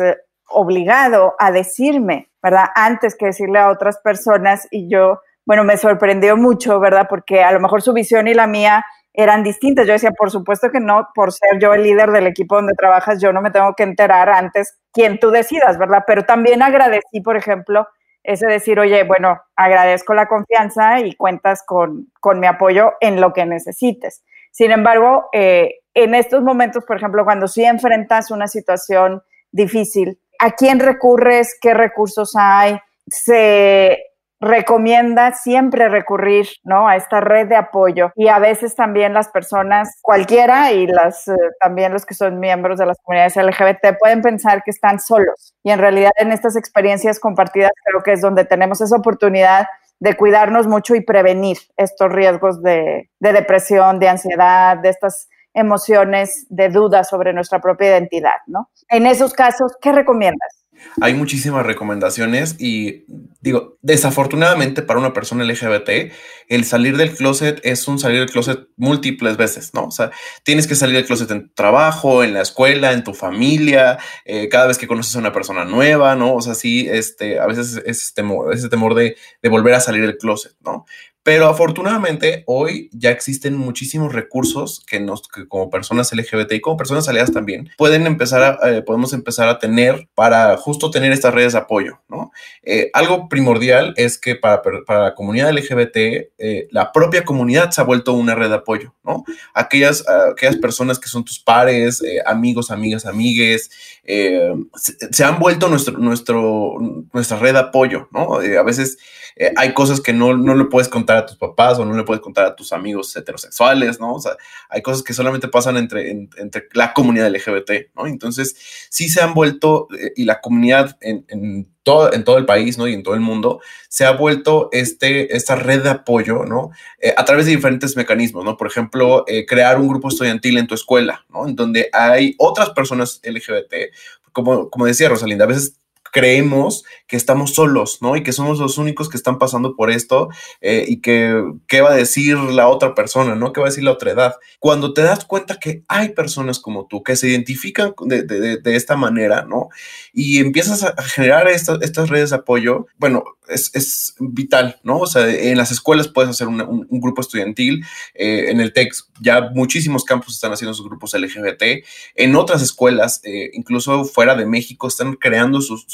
obligado 0.49 1.35
a 1.39 1.51
decirme, 1.51 2.29
¿verdad? 2.41 2.65
Antes 2.75 3.15
que 3.15 3.27
decirle 3.27 3.59
a 3.59 3.69
otras 3.69 3.99
personas 3.99 4.67
y 4.71 4.89
yo, 4.89 5.21
bueno, 5.45 5.63
me 5.63 5.77
sorprendió 5.77 6.37
mucho, 6.37 6.79
¿verdad? 6.79 7.07
Porque 7.09 7.43
a 7.43 7.51
lo 7.51 7.59
mejor 7.59 7.81
su 7.81 7.93
visión 7.93 8.27
y 8.27 8.33
la 8.33 8.47
mía 8.47 8.85
eran 9.13 9.43
distintas. 9.43 9.87
Yo 9.87 9.93
decía, 9.93 10.11
por 10.11 10.29
supuesto 10.29 10.69
que 10.71 10.79
no, 10.79 11.07
por 11.15 11.33
ser 11.33 11.59
yo 11.59 11.73
el 11.73 11.83
líder 11.83 12.11
del 12.11 12.27
equipo 12.27 12.55
donde 12.55 12.73
trabajas, 12.73 13.21
yo 13.21 13.33
no 13.33 13.41
me 13.41 13.51
tengo 13.51 13.73
que 13.75 13.83
enterar 13.83 14.29
antes 14.29 14.77
quien 14.93 15.19
tú 15.19 15.31
decidas, 15.31 15.77
¿verdad? 15.77 16.03
Pero 16.05 16.23
también 16.23 16.61
agradecí, 16.61 17.21
por 17.21 17.35
ejemplo, 17.35 17.87
ese 18.23 18.45
decir, 18.45 18.79
oye, 18.79 19.03
bueno, 19.03 19.41
agradezco 19.55 20.13
la 20.13 20.27
confianza 20.27 20.99
y 20.99 21.15
cuentas 21.15 21.63
con, 21.65 22.11
con 22.19 22.39
mi 22.39 22.47
apoyo 22.47 22.93
en 22.99 23.21
lo 23.21 23.33
que 23.33 23.45
necesites. 23.45 24.23
Sin 24.51 24.71
embargo, 24.71 25.29
eh, 25.33 25.79
en 25.93 26.13
estos 26.13 26.43
momentos, 26.43 26.83
por 26.85 26.97
ejemplo, 26.97 27.23
cuando 27.23 27.47
sí 27.47 27.63
enfrentas 27.63 28.29
una 28.31 28.47
situación 28.47 29.23
difícil, 29.51 30.19
¿A 30.39 30.51
quién 30.51 30.79
recurres? 30.79 31.57
¿Qué 31.59 31.73
recursos 31.73 32.33
hay? 32.35 32.79
Se 33.07 33.97
recomienda 34.39 35.33
siempre 35.33 35.89
recurrir 35.89 36.47
¿no? 36.63 36.87
a 36.87 36.95
esta 36.95 37.21
red 37.21 37.47
de 37.47 37.55
apoyo 37.55 38.11
y 38.15 38.27
a 38.27 38.39
veces 38.39 38.75
también 38.75 39.13
las 39.13 39.29
personas, 39.29 39.97
cualquiera 40.01 40.71
y 40.71 40.85
las, 40.85 41.27
eh, 41.27 41.35
también 41.59 41.91
los 41.91 42.05
que 42.05 42.13
son 42.13 42.39
miembros 42.39 42.77
de 42.77 42.85
las 42.85 42.97
comunidades 43.01 43.35
LGBT 43.35 43.97
pueden 43.99 44.21
pensar 44.21 44.61
que 44.63 44.71
están 44.71 44.99
solos 44.99 45.55
y 45.63 45.71
en 45.71 45.79
realidad 45.79 46.11
en 46.17 46.31
estas 46.31 46.55
experiencias 46.55 47.19
compartidas 47.19 47.71
creo 47.83 48.03
que 48.03 48.11
es 48.11 48.21
donde 48.21 48.45
tenemos 48.45 48.79
esa 48.79 48.95
oportunidad 48.95 49.65
de 49.99 50.15
cuidarnos 50.15 50.67
mucho 50.67 50.93
y 50.93 51.01
prevenir 51.01 51.57
estos 51.75 52.11
riesgos 52.11 52.61
de, 52.61 53.09
de 53.19 53.33
depresión, 53.33 53.97
de 53.97 54.09
ansiedad, 54.09 54.77
de 54.77 54.89
estas 54.89 55.29
emociones 55.57 56.45
de 56.49 56.69
duda 56.69 57.03
sobre 57.03 57.33
nuestra 57.33 57.59
propia 57.59 57.89
identidad, 57.89 58.35
¿no? 58.45 58.69
En 58.89 59.07
esos 59.07 59.33
casos, 59.33 59.73
¿qué 59.81 59.91
recomiendas? 59.91 60.63
Hay 61.01 61.15
muchísimas 61.15 61.65
recomendaciones 61.65 62.55
y 62.59 63.05
digo, 63.41 63.77
desafortunadamente 63.81 64.83
para 64.83 64.99
una 64.99 65.13
persona 65.13 65.43
LGBT, 65.43 66.13
el 66.49 66.65
salir 66.65 66.97
del 66.97 67.15
closet 67.15 67.59
es 67.63 67.87
un 67.87 67.97
salir 67.97 68.19
del 68.19 68.29
closet 68.29 68.67
múltiples 68.77 69.37
veces, 69.37 69.73
¿no? 69.73 69.85
O 69.85 69.91
sea, 69.91 70.11
tienes 70.43 70.67
que 70.67 70.75
salir 70.75 70.95
del 70.95 71.05
closet 71.05 71.31
en 71.31 71.47
tu 71.47 71.53
trabajo, 71.55 72.23
en 72.23 72.33
la 72.33 72.41
escuela, 72.41 72.93
en 72.93 73.03
tu 73.03 73.13
familia, 73.13 73.97
eh, 74.25 74.49
cada 74.49 74.67
vez 74.67 74.77
que 74.77 74.87
conoces 74.87 75.15
a 75.15 75.19
una 75.19 75.33
persona 75.33 75.65
nueva, 75.65 76.15
¿no? 76.15 76.35
O 76.35 76.41
sea, 76.41 76.53
sí, 76.53 76.87
este, 76.89 77.39
a 77.39 77.47
veces 77.47 77.81
es 77.85 78.13
temor, 78.13 78.53
ese 78.53 78.69
temor 78.69 78.93
de, 78.93 79.17
de 79.41 79.49
volver 79.49 79.73
a 79.73 79.79
salir 79.79 80.01
del 80.01 80.17
closet, 80.17 80.53
¿no? 80.61 80.85
Pero 81.27 81.49
afortunadamente 81.49 82.43
hoy 82.45 82.89
ya 82.93 83.11
existen 83.11 83.57
muchísimos 83.57 84.13
recursos 84.13 84.81
que, 84.87 85.01
nos, 85.01 85.23
como 85.49 85.69
personas 85.69 86.13
LGBT 86.13 86.53
y 86.53 86.61
como 86.61 86.77
personas 86.77 87.09
aliadas 87.09 87.33
también 87.33 87.69
pueden 87.77 88.07
empezar 88.07 88.43
a, 88.43 88.69
eh, 88.71 88.81
podemos 88.81 89.11
empezar 89.11 89.49
a 89.49 89.59
tener 89.59 90.07
para 90.15 90.55
justo 90.55 90.89
tener 90.89 91.11
estas 91.11 91.33
redes 91.33 91.51
de 91.51 91.59
apoyo, 91.59 91.99
¿no? 92.07 92.31
Eh, 92.63 92.89
algo 92.93 93.27
primordial 93.27 93.93
es 93.97 94.17
que 94.17 94.37
para, 94.37 94.61
para 94.61 95.03
la 95.03 95.15
comunidad 95.15 95.51
LGBT, 95.51 95.97
eh, 96.37 96.69
la 96.71 96.93
propia 96.93 97.25
comunidad 97.25 97.71
se 97.71 97.81
ha 97.81 97.83
vuelto 97.83 98.13
una 98.13 98.33
red 98.33 98.47
de 98.47 98.55
apoyo, 98.55 98.93
¿no? 99.03 99.25
Aquellas, 99.53 100.05
aquellas 100.07 100.55
personas 100.55 100.97
que 100.97 101.09
son 101.09 101.25
tus 101.25 101.39
pares, 101.39 102.01
amigos, 102.25 102.71
amigas, 102.71 103.05
amigues, 103.05 103.69
se, 104.05 104.65
se, 105.11 105.23
han 105.25 105.39
vuelto 105.39 105.67
nuestro, 105.67 105.97
nuestro, 105.97 106.77
nuestra 107.11 107.37
red 107.37 107.51
de 107.51 107.59
apoyo, 107.59 108.07
¿no? 108.13 108.35
a 108.35 108.63
veces 108.63 108.97
eh, 109.39 109.53
hay 109.55 109.73
cosas 109.73 110.01
que 110.01 110.13
no, 110.13 110.35
no 110.35 110.55
le 110.55 110.65
puedes 110.65 110.89
contar 110.89 111.16
a 111.17 111.25
tus 111.25 111.37
papás 111.37 111.77
o 111.79 111.85
no 111.85 111.95
le 111.95 112.03
puedes 112.03 112.21
contar 112.21 112.45
a 112.45 112.55
tus 112.55 112.71
amigos 112.73 113.15
heterosexuales, 113.15 113.99
¿no? 113.99 114.15
O 114.15 114.19
sea, 114.19 114.37
hay 114.69 114.81
cosas 114.81 115.03
que 115.03 115.13
solamente 115.13 115.47
pasan 115.47 115.77
entre, 115.77 116.09
entre 116.09 116.67
la 116.73 116.93
comunidad 116.93 117.29
LGBT, 117.29 117.93
¿no? 117.95 118.07
Entonces, 118.07 118.55
sí 118.89 119.09
se 119.09 119.21
han 119.21 119.33
vuelto, 119.33 119.87
eh, 119.97 120.13
y 120.15 120.25
la 120.25 120.41
comunidad 120.41 120.97
en, 121.01 121.67
todo, 121.83 122.13
en 122.13 122.23
todo 122.23 122.37
el 122.37 122.45
país, 122.45 122.77
¿no? 122.77 122.87
Y 122.87 122.93
en 122.93 123.03
todo 123.03 123.15
el 123.15 123.21
mundo, 123.21 123.61
se 123.89 124.05
ha 124.05 124.11
vuelto 124.11 124.69
este, 124.71 125.35
esta 125.35 125.55
red 125.55 125.83
de 125.83 125.89
apoyo, 125.89 126.45
¿no? 126.45 126.71
Eh, 126.99 127.13
a 127.17 127.25
través 127.25 127.45
de 127.45 127.55
diferentes 127.55 127.95
mecanismos, 127.97 128.43
¿no? 128.45 128.57
Por 128.57 128.67
ejemplo, 128.67 129.25
crear 129.47 129.79
un 129.79 129.87
grupo 129.87 130.07
estudiantil 130.07 130.57
en 130.57 130.67
tu 130.67 130.75
escuela, 130.75 131.25
¿no? 131.29 131.47
En 131.47 131.55
donde 131.55 131.89
hay 131.93 132.35
otras 132.37 132.69
personas 132.71 133.19
LGBT, 133.23 133.93
como, 134.31 134.69
como 134.69 134.85
decía 134.85 135.09
Rosalinda, 135.09 135.45
a 135.45 135.47
veces 135.47 135.77
creemos 136.11 136.83
que 137.07 137.15
estamos 137.15 137.53
solos, 137.53 137.99
¿no? 138.01 138.15
Y 138.15 138.23
que 138.23 138.33
somos 138.33 138.59
los 138.59 138.77
únicos 138.77 139.09
que 139.09 139.17
están 139.17 139.37
pasando 139.37 139.75
por 139.75 139.89
esto 139.91 140.29
eh, 140.61 140.85
y 140.87 141.01
que 141.01 141.43
qué 141.67 141.81
va 141.81 141.91
a 141.91 141.95
decir 141.95 142.37
la 142.37 142.67
otra 142.67 142.95
persona, 142.95 143.35
¿no? 143.35 143.53
¿Qué 143.53 143.61
va 143.61 143.67
a 143.67 143.69
decir 143.69 143.83
la 143.83 143.91
otra 143.91 144.11
edad? 144.11 144.35
Cuando 144.59 144.93
te 144.93 145.01
das 145.01 145.25
cuenta 145.25 145.59
que 145.59 145.83
hay 145.87 146.09
personas 146.09 146.59
como 146.59 146.87
tú 146.87 147.03
que 147.03 147.15
se 147.15 147.29
identifican 147.29 147.93
de, 148.01 148.75
esta 148.75 148.95
manera, 148.95 149.43
¿no? 149.43 149.69
Y 150.13 150.39
empiezas 150.39 150.83
a 150.83 151.01
generar 151.03 151.47
estas 151.47 152.09
redes 152.09 152.31
de 152.31 152.35
apoyo, 152.35 152.87
bueno, 152.97 153.23
es, 153.49 154.15
vital, 154.19 154.79
¿no? 154.83 154.99
O 154.99 155.07
sea, 155.07 155.27
en 155.29 155.57
las 155.57 155.71
escuelas 155.71 156.07
puedes 156.07 156.29
hacer 156.29 156.47
un, 156.47 156.87
grupo 156.89 157.21
estudiantil, 157.21 157.85
eh, 158.13 158.49
en 158.49 158.59
el 158.59 158.73
TEC 158.73 158.93
ya 159.21 159.49
muchísimos 159.53 160.03
campos 160.03 160.33
están 160.33 160.51
haciendo 160.51 160.73
sus 160.73 160.87
grupos 160.87 161.13
LGBT, 161.13 161.83
en 162.15 162.35
otras 162.35 162.61
escuelas, 162.61 163.21
eh, 163.23 163.51
incluso 163.53 164.05
fuera 164.05 164.35
de 164.35 164.45
México, 164.45 164.87
están 164.87 165.13
creando 165.13 165.61
sus, 165.61 165.85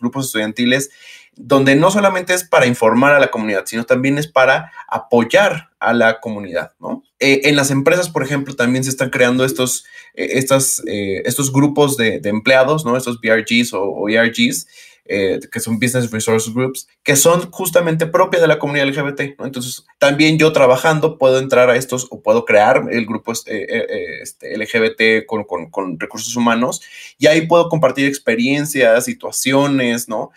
grupos 0.00 0.26
estudiantiles, 0.26 0.90
donde 1.34 1.76
no 1.76 1.90
solamente 1.90 2.34
es 2.34 2.44
para 2.44 2.66
informar 2.66 3.14
a 3.14 3.20
la 3.20 3.30
comunidad, 3.30 3.64
sino 3.66 3.84
también 3.84 4.18
es 4.18 4.26
para 4.26 4.72
apoyar 4.88 5.70
a 5.78 5.92
la 5.92 6.20
comunidad, 6.20 6.72
¿no? 6.80 7.02
Eh, 7.18 7.42
en 7.44 7.56
las 7.56 7.70
empresas, 7.70 8.08
por 8.08 8.22
ejemplo, 8.22 8.54
también 8.54 8.84
se 8.84 8.90
están 8.90 9.10
creando 9.10 9.44
estos, 9.44 9.84
estas, 10.14 10.82
estos 10.86 11.52
grupos 11.52 11.96
de, 11.96 12.20
empleados, 12.24 12.84
¿no? 12.84 12.96
Estos 12.96 13.20
BRGs 13.20 13.72
o, 13.74 13.82
o 13.82 14.08
ERGs, 14.08 14.66
eh, 15.08 15.40
que 15.50 15.60
son 15.60 15.78
Business 15.78 16.10
Resource 16.10 16.50
Groups, 16.52 16.88
que 17.02 17.16
son 17.16 17.50
justamente 17.50 18.06
propias 18.06 18.42
de 18.42 18.48
la 18.48 18.58
comunidad 18.58 18.86
LGBT. 18.86 19.38
¿no? 19.38 19.46
Entonces, 19.46 19.84
también 19.98 20.38
yo 20.38 20.52
trabajando 20.52 21.18
puedo 21.18 21.38
entrar 21.38 21.70
a 21.70 21.76
estos 21.76 22.06
o 22.10 22.20
puedo 22.20 22.44
crear 22.44 22.86
el 22.90 23.06
grupo 23.06 23.32
este, 23.32 23.64
eh, 23.64 23.86
eh, 23.88 24.18
este 24.22 24.56
LGBT 24.56 25.26
con, 25.26 25.44
con, 25.44 25.70
con, 25.70 25.98
recursos 25.98 26.34
humanos 26.36 26.80
y 27.18 27.26
ahí 27.26 27.46
puedo 27.46 27.68
compartir 27.68 28.06
experiencias, 28.06 29.04
situaciones, 29.04 30.08
¿no? 30.08 30.30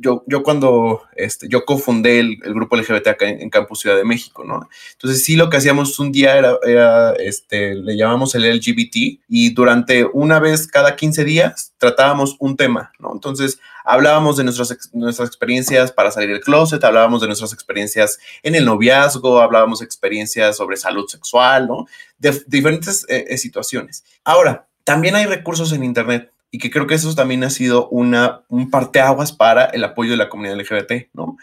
Yo, 0.00 0.24
yo 0.26 0.42
cuando 0.42 1.02
este, 1.14 1.46
yo 1.48 1.66
cofundé 1.66 2.18
el, 2.18 2.38
grupo 2.38 2.76
LGBT 2.76 3.06
acá 3.08 3.28
en, 3.28 3.50
Campus 3.50 3.80
Ciudad 3.80 3.96
de 3.96 4.04
México, 4.04 4.42
¿no? 4.42 4.68
Entonces, 4.92 5.22
sí, 5.22 5.36
lo 5.36 5.50
que 5.50 5.58
hacíamos 5.58 5.98
un 5.98 6.10
día 6.10 6.38
era, 6.38 6.56
era 6.66 7.12
este, 7.12 7.74
le 7.74 7.94
llamamos 7.94 8.34
el 8.34 8.50
LGBT 8.50 9.20
y 9.28 9.50
durante 9.52 10.06
una 10.06 10.38
vez 10.38 10.66
cada 10.66 10.96
15 10.96 11.24
días 11.24 11.74
tratábamos 11.76 12.36
un 12.38 12.56
tema, 12.56 12.92
¿no? 12.98 13.12
Entonces, 13.12 13.58
hablábamos 13.84 14.38
de 14.38 14.44
nuestras, 14.44 14.90
nuestras 14.94 15.28
experiencias 15.28 15.92
para 15.92 16.10
salir 16.10 16.30
del 16.30 16.40
closet, 16.40 16.82
hablábamos 16.82 17.20
de 17.20 17.26
nuestras 17.26 17.52
experiencias 17.52 18.18
en 18.42 18.54
el 18.54 18.64
noviazgo, 18.64 19.40
hablábamos 19.40 19.80
de 19.80 19.84
experiencias 19.84 20.56
sobre 20.56 20.78
salud 20.78 21.06
sexual, 21.08 21.68
¿no? 21.68 21.86
De, 22.18 22.42
diferentes 22.46 23.04
eh, 23.10 23.26
eh, 23.28 23.36
situaciones. 23.36 24.02
Ahora, 24.24 24.66
también 24.84 25.14
hay 25.14 25.26
recursos 25.26 25.72
en 25.72 25.84
Internet 25.84 26.30
y 26.54 26.58
que 26.58 26.70
creo 26.70 26.86
que 26.86 26.94
eso 26.94 27.14
también 27.14 27.42
ha 27.42 27.50
sido 27.50 27.88
una, 27.88 28.42
un 28.48 28.70
parteaguas 28.70 29.32
para 29.32 29.64
el 29.64 29.82
apoyo 29.82 30.12
de 30.12 30.18
la 30.18 30.28
comunidad 30.28 30.56
LGBT, 30.56 31.08
¿no? 31.12 31.36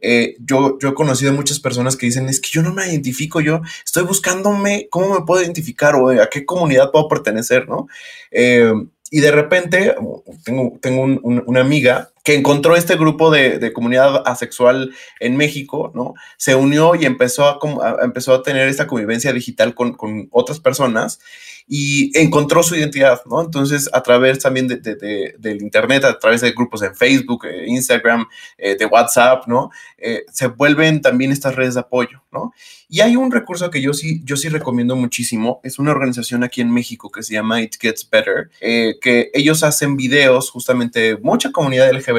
eh, 0.00 0.36
yo, 0.40 0.78
yo 0.78 0.90
he 0.90 0.94
conocido 0.94 1.32
muchas 1.32 1.60
personas 1.60 1.96
que 1.96 2.06
dicen, 2.06 2.28
es 2.28 2.40
que 2.40 2.50
yo 2.50 2.62
no 2.62 2.72
me 2.72 2.86
identifico, 2.88 3.40
yo 3.40 3.62
estoy 3.84 4.04
buscándome 4.04 4.88
cómo 4.90 5.14
me 5.14 5.24
puedo 5.24 5.42
identificar 5.42 5.94
o 5.94 6.10
a 6.10 6.28
qué 6.28 6.44
comunidad 6.44 6.90
puedo 6.90 7.08
pertenecer, 7.08 7.68
¿no? 7.68 7.88
Eh, 8.30 8.72
y 9.10 9.20
de 9.20 9.30
repente 9.30 9.94
tengo, 10.44 10.78
tengo 10.80 11.02
una 11.02 11.60
amiga 11.60 12.10
que 12.26 12.34
encontró 12.34 12.74
este 12.74 12.96
grupo 12.96 13.30
de, 13.30 13.72
comunidad 13.72 14.24
asexual 14.26 14.92
en 15.20 15.36
México, 15.36 15.92
¿no? 15.94 16.14
Se 16.36 16.56
unió 16.56 16.96
y 16.96 17.04
empezó 17.04 17.44
a, 17.44 17.58
empezó 18.02 18.34
a 18.34 18.42
tener 18.42 18.66
esta 18.66 18.88
convivencia 18.88 19.32
digital 19.32 19.76
con, 19.76 19.92
con 19.94 20.26
otras 20.32 20.58
personas 20.58 21.20
y 21.68 22.16
encontró 22.18 22.62
su 22.62 22.76
identidad, 22.76 23.22
¿no? 23.26 23.42
Entonces, 23.42 23.90
a 23.92 24.02
través 24.02 24.38
también 24.38 24.68
de, 24.68 24.76
del 25.36 25.62
Internet, 25.62 26.04
a 26.04 26.18
través 26.18 26.40
de 26.40 26.52
grupos 26.52 26.82
en 26.82 26.94
Facebook, 26.94 27.44
eh, 27.46 27.64
Instagram, 27.66 28.26
eh, 28.56 28.76
de 28.76 28.86
WhatsApp, 28.86 29.46
¿no? 29.48 29.70
Eh, 29.98 30.24
se 30.32 30.46
vuelven 30.46 31.00
también 31.00 31.32
estas 31.32 31.56
redes 31.56 31.74
de 31.74 31.80
apoyo, 31.80 32.22
¿no? 32.30 32.52
Y 32.88 33.00
hay 33.00 33.16
un 33.16 33.32
recurso 33.32 33.68
que 33.68 33.82
yo 33.82 33.92
sí, 33.94 34.22
yo 34.24 34.36
sí 34.36 34.48
recomiendo 34.48 34.94
muchísimo, 34.94 35.60
es 35.64 35.80
una 35.80 35.90
organización 35.90 36.44
aquí 36.44 36.60
en 36.60 36.70
México 36.70 37.10
que 37.10 37.24
se 37.24 37.34
llama 37.34 37.60
It 37.60 37.74
Gets 37.80 38.08
Better, 38.08 38.48
que 38.60 39.30
ellos 39.34 39.64
hacen 39.64 39.96
videos 39.96 40.50
justamente, 40.50 41.16
mucha 41.20 41.50
comunidad 41.50 41.92
LGBT, 41.92 42.15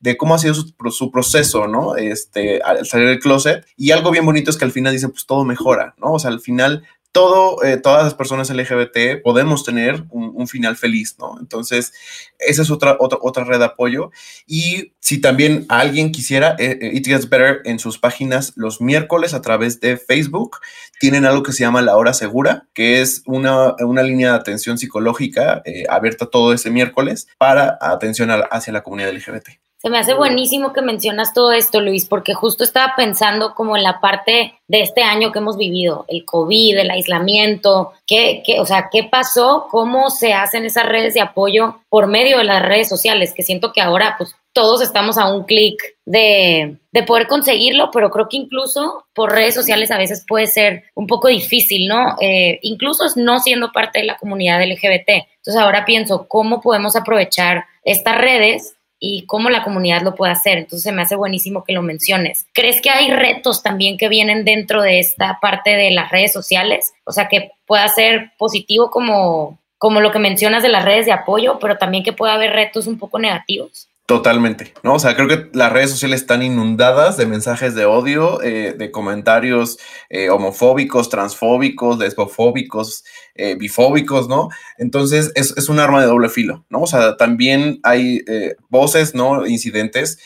de 0.00 0.16
cómo 0.16 0.34
ha 0.34 0.38
sido 0.38 0.54
su, 0.54 0.74
su, 0.90 1.10
proceso, 1.10 1.66
¿no? 1.66 1.96
Este, 1.96 2.60
al 2.62 2.84
salir 2.86 3.08
del 3.08 3.20
closet. 3.20 3.64
Y 3.76 3.90
algo 3.90 4.10
bien 4.10 4.26
bonito 4.26 4.50
es 4.50 4.56
que 4.56 4.64
al 4.64 4.72
final 4.72 4.92
dicen, 4.92 5.10
pues 5.10 5.26
todo 5.26 5.44
mejora, 5.44 5.94
¿no? 5.98 6.12
O 6.12 6.18
sea, 6.18 6.30
al 6.30 6.40
final 6.40 6.84
todo, 7.14 7.62
eh, 7.62 7.76
todas 7.76 8.02
las 8.02 8.14
personas 8.14 8.50
LGBT 8.50 9.22
podemos 9.22 9.62
tener 9.62 10.04
un, 10.10 10.48
final 10.48 10.76
feliz, 10.76 11.16
¿no? 11.18 11.38
Entonces, 11.38 11.92
esa 12.40 12.62
es 12.62 12.70
otra, 12.70 12.96
otra, 12.98 13.18
otra 13.22 13.44
red 13.44 13.60
de 13.60 13.66
apoyo. 13.66 14.10
Y 14.48 14.92
si 14.98 15.20
también 15.20 15.64
alguien 15.68 16.10
quisiera, 16.10 16.56
eh, 16.58 16.76
eh, 16.82 16.90
It 16.92 17.06
Gets 17.06 17.30
Better 17.30 17.60
en 17.64 17.78
sus 17.78 17.98
páginas 17.98 18.52
los 18.56 18.80
miércoles 18.80 19.32
a 19.32 19.40
través 19.40 19.78
de 19.78 19.96
Facebook, 19.96 20.58
tienen 20.98 21.24
algo 21.24 21.44
que 21.44 21.52
se 21.52 21.60
llama 21.60 21.82
La 21.82 21.96
Hora 21.96 22.14
Segura, 22.14 22.66
que 22.74 23.00
es 23.00 23.22
una, 23.26 23.76
una 23.78 24.02
línea 24.02 24.32
de 24.32 24.36
atención 24.36 24.76
psicológica 24.76 25.62
abierta 25.88 26.26
todo 26.26 26.52
ese 26.52 26.70
miércoles 26.70 27.28
para 27.38 27.78
atención 27.80 28.30
hacia 28.50 28.72
la 28.72 28.82
comunidad 28.82 29.12
LGBT. 29.12 29.63
Se 29.84 29.90
me 29.90 29.98
hace 29.98 30.14
buenísimo 30.14 30.72
que 30.72 30.80
mencionas 30.80 31.34
todo 31.34 31.52
esto, 31.52 31.82
Luis, 31.82 32.06
porque 32.06 32.32
justo 32.32 32.64
estaba 32.64 32.94
pensando 32.96 33.54
como 33.54 33.76
en 33.76 33.82
la 33.82 34.00
parte 34.00 34.54
de 34.66 34.80
este 34.80 35.02
año 35.02 35.30
que 35.30 35.40
hemos 35.40 35.58
vivido, 35.58 36.06
el 36.08 36.24
COVID, 36.24 36.78
el 36.78 36.90
aislamiento, 36.90 37.92
qué, 38.06 38.42
qué, 38.46 38.60
o 38.60 38.64
sea, 38.64 38.88
qué 38.90 39.04
pasó, 39.04 39.66
cómo 39.70 40.08
se 40.08 40.32
hacen 40.32 40.64
esas 40.64 40.86
redes 40.86 41.12
de 41.12 41.20
apoyo 41.20 41.80
por 41.90 42.06
medio 42.06 42.38
de 42.38 42.44
las 42.44 42.62
redes 42.62 42.88
sociales, 42.88 43.34
que 43.34 43.42
siento 43.42 43.74
que 43.74 43.82
ahora 43.82 44.14
pues 44.16 44.34
todos 44.54 44.80
estamos 44.80 45.18
a 45.18 45.30
un 45.30 45.44
clic 45.44 45.76
de, 46.06 46.78
de, 46.90 47.02
poder 47.02 47.26
conseguirlo, 47.26 47.90
pero 47.92 48.10
creo 48.10 48.30
que 48.30 48.38
incluso 48.38 49.04
por 49.12 49.32
redes 49.32 49.54
sociales 49.54 49.90
a 49.90 49.98
veces 49.98 50.24
puede 50.26 50.46
ser 50.46 50.84
un 50.94 51.06
poco 51.06 51.28
difícil, 51.28 51.88
¿no? 51.88 52.16
Eh, 52.22 52.58
incluso 52.62 53.04
no 53.16 53.38
siendo 53.38 53.70
parte 53.70 53.98
de 53.98 54.06
la 54.06 54.16
comunidad 54.16 54.64
LGBT. 54.64 55.10
Entonces 55.10 55.56
ahora 55.56 55.84
pienso, 55.84 56.26
¿cómo 56.26 56.62
podemos 56.62 56.96
aprovechar 56.96 57.66
estas 57.84 58.16
redes 58.16 58.73
y 58.98 59.26
cómo 59.26 59.50
la 59.50 59.62
comunidad 59.62 60.02
lo 60.02 60.14
puede 60.14 60.32
hacer. 60.32 60.58
Entonces 60.58 60.92
me 60.92 61.02
hace 61.02 61.16
buenísimo 61.16 61.64
que 61.64 61.72
lo 61.72 61.82
menciones. 61.82 62.46
¿Crees 62.52 62.80
que 62.80 62.90
hay 62.90 63.10
retos 63.10 63.62
también 63.62 63.98
que 63.98 64.08
vienen 64.08 64.44
dentro 64.44 64.82
de 64.82 64.98
esta 64.98 65.38
parte 65.40 65.70
de 65.70 65.90
las 65.90 66.10
redes 66.10 66.32
sociales? 66.32 66.92
O 67.04 67.12
sea, 67.12 67.28
que 67.28 67.52
pueda 67.66 67.86
ser 67.88 68.32
positivo 68.38 68.90
como, 68.90 69.58
como 69.78 70.00
lo 70.00 70.12
que 70.12 70.18
mencionas 70.18 70.62
de 70.62 70.68
las 70.70 70.84
redes 70.84 71.06
de 71.06 71.12
apoyo, 71.12 71.58
pero 71.58 71.76
también 71.76 72.04
que 72.04 72.12
pueda 72.12 72.34
haber 72.34 72.52
retos 72.52 72.86
un 72.86 72.98
poco 72.98 73.18
negativos. 73.18 73.88
Totalmente, 74.06 74.74
¿no? 74.82 74.96
O 74.96 74.98
sea, 74.98 75.16
creo 75.16 75.28
que 75.28 75.48
las 75.54 75.72
redes 75.72 75.90
sociales 75.90 76.20
están 76.20 76.42
inundadas 76.42 77.16
de 77.16 77.24
mensajes 77.24 77.74
de 77.74 77.86
odio, 77.86 78.42
eh, 78.42 78.74
de 78.76 78.90
comentarios 78.90 79.78
eh, 80.10 80.28
homofóbicos, 80.28 81.08
transfóbicos, 81.08 81.98
lesbofóbicos, 81.98 83.02
eh, 83.34 83.54
bifóbicos, 83.54 84.28
¿no? 84.28 84.50
Entonces 84.76 85.32
es, 85.36 85.56
es, 85.56 85.70
un 85.70 85.80
arma 85.80 86.02
de 86.02 86.06
doble 86.06 86.28
filo, 86.28 86.66
¿no? 86.68 86.82
O 86.82 86.86
sea, 86.86 87.16
también 87.16 87.80
hay 87.82 88.22
voces, 88.68 89.14
¿no? 89.14 89.46
Incidentes, 89.46 90.18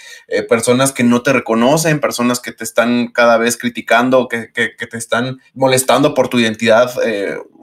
personas 0.49 0.91
que 0.91 1.05
no 1.05 1.23
te 1.23 1.33
reconocen, 1.33 2.01
personas 2.01 2.41
que 2.41 2.51
te 2.51 2.65
están 2.65 3.13
cada 3.13 3.39
vez 3.39 3.57
criticando, 3.57 4.27
que, 4.27 4.51
que 4.53 4.87
te 4.89 4.97
están 4.97 5.39
molestando 5.55 6.15
por 6.15 6.27
tu 6.27 6.41
identidad 6.41 6.91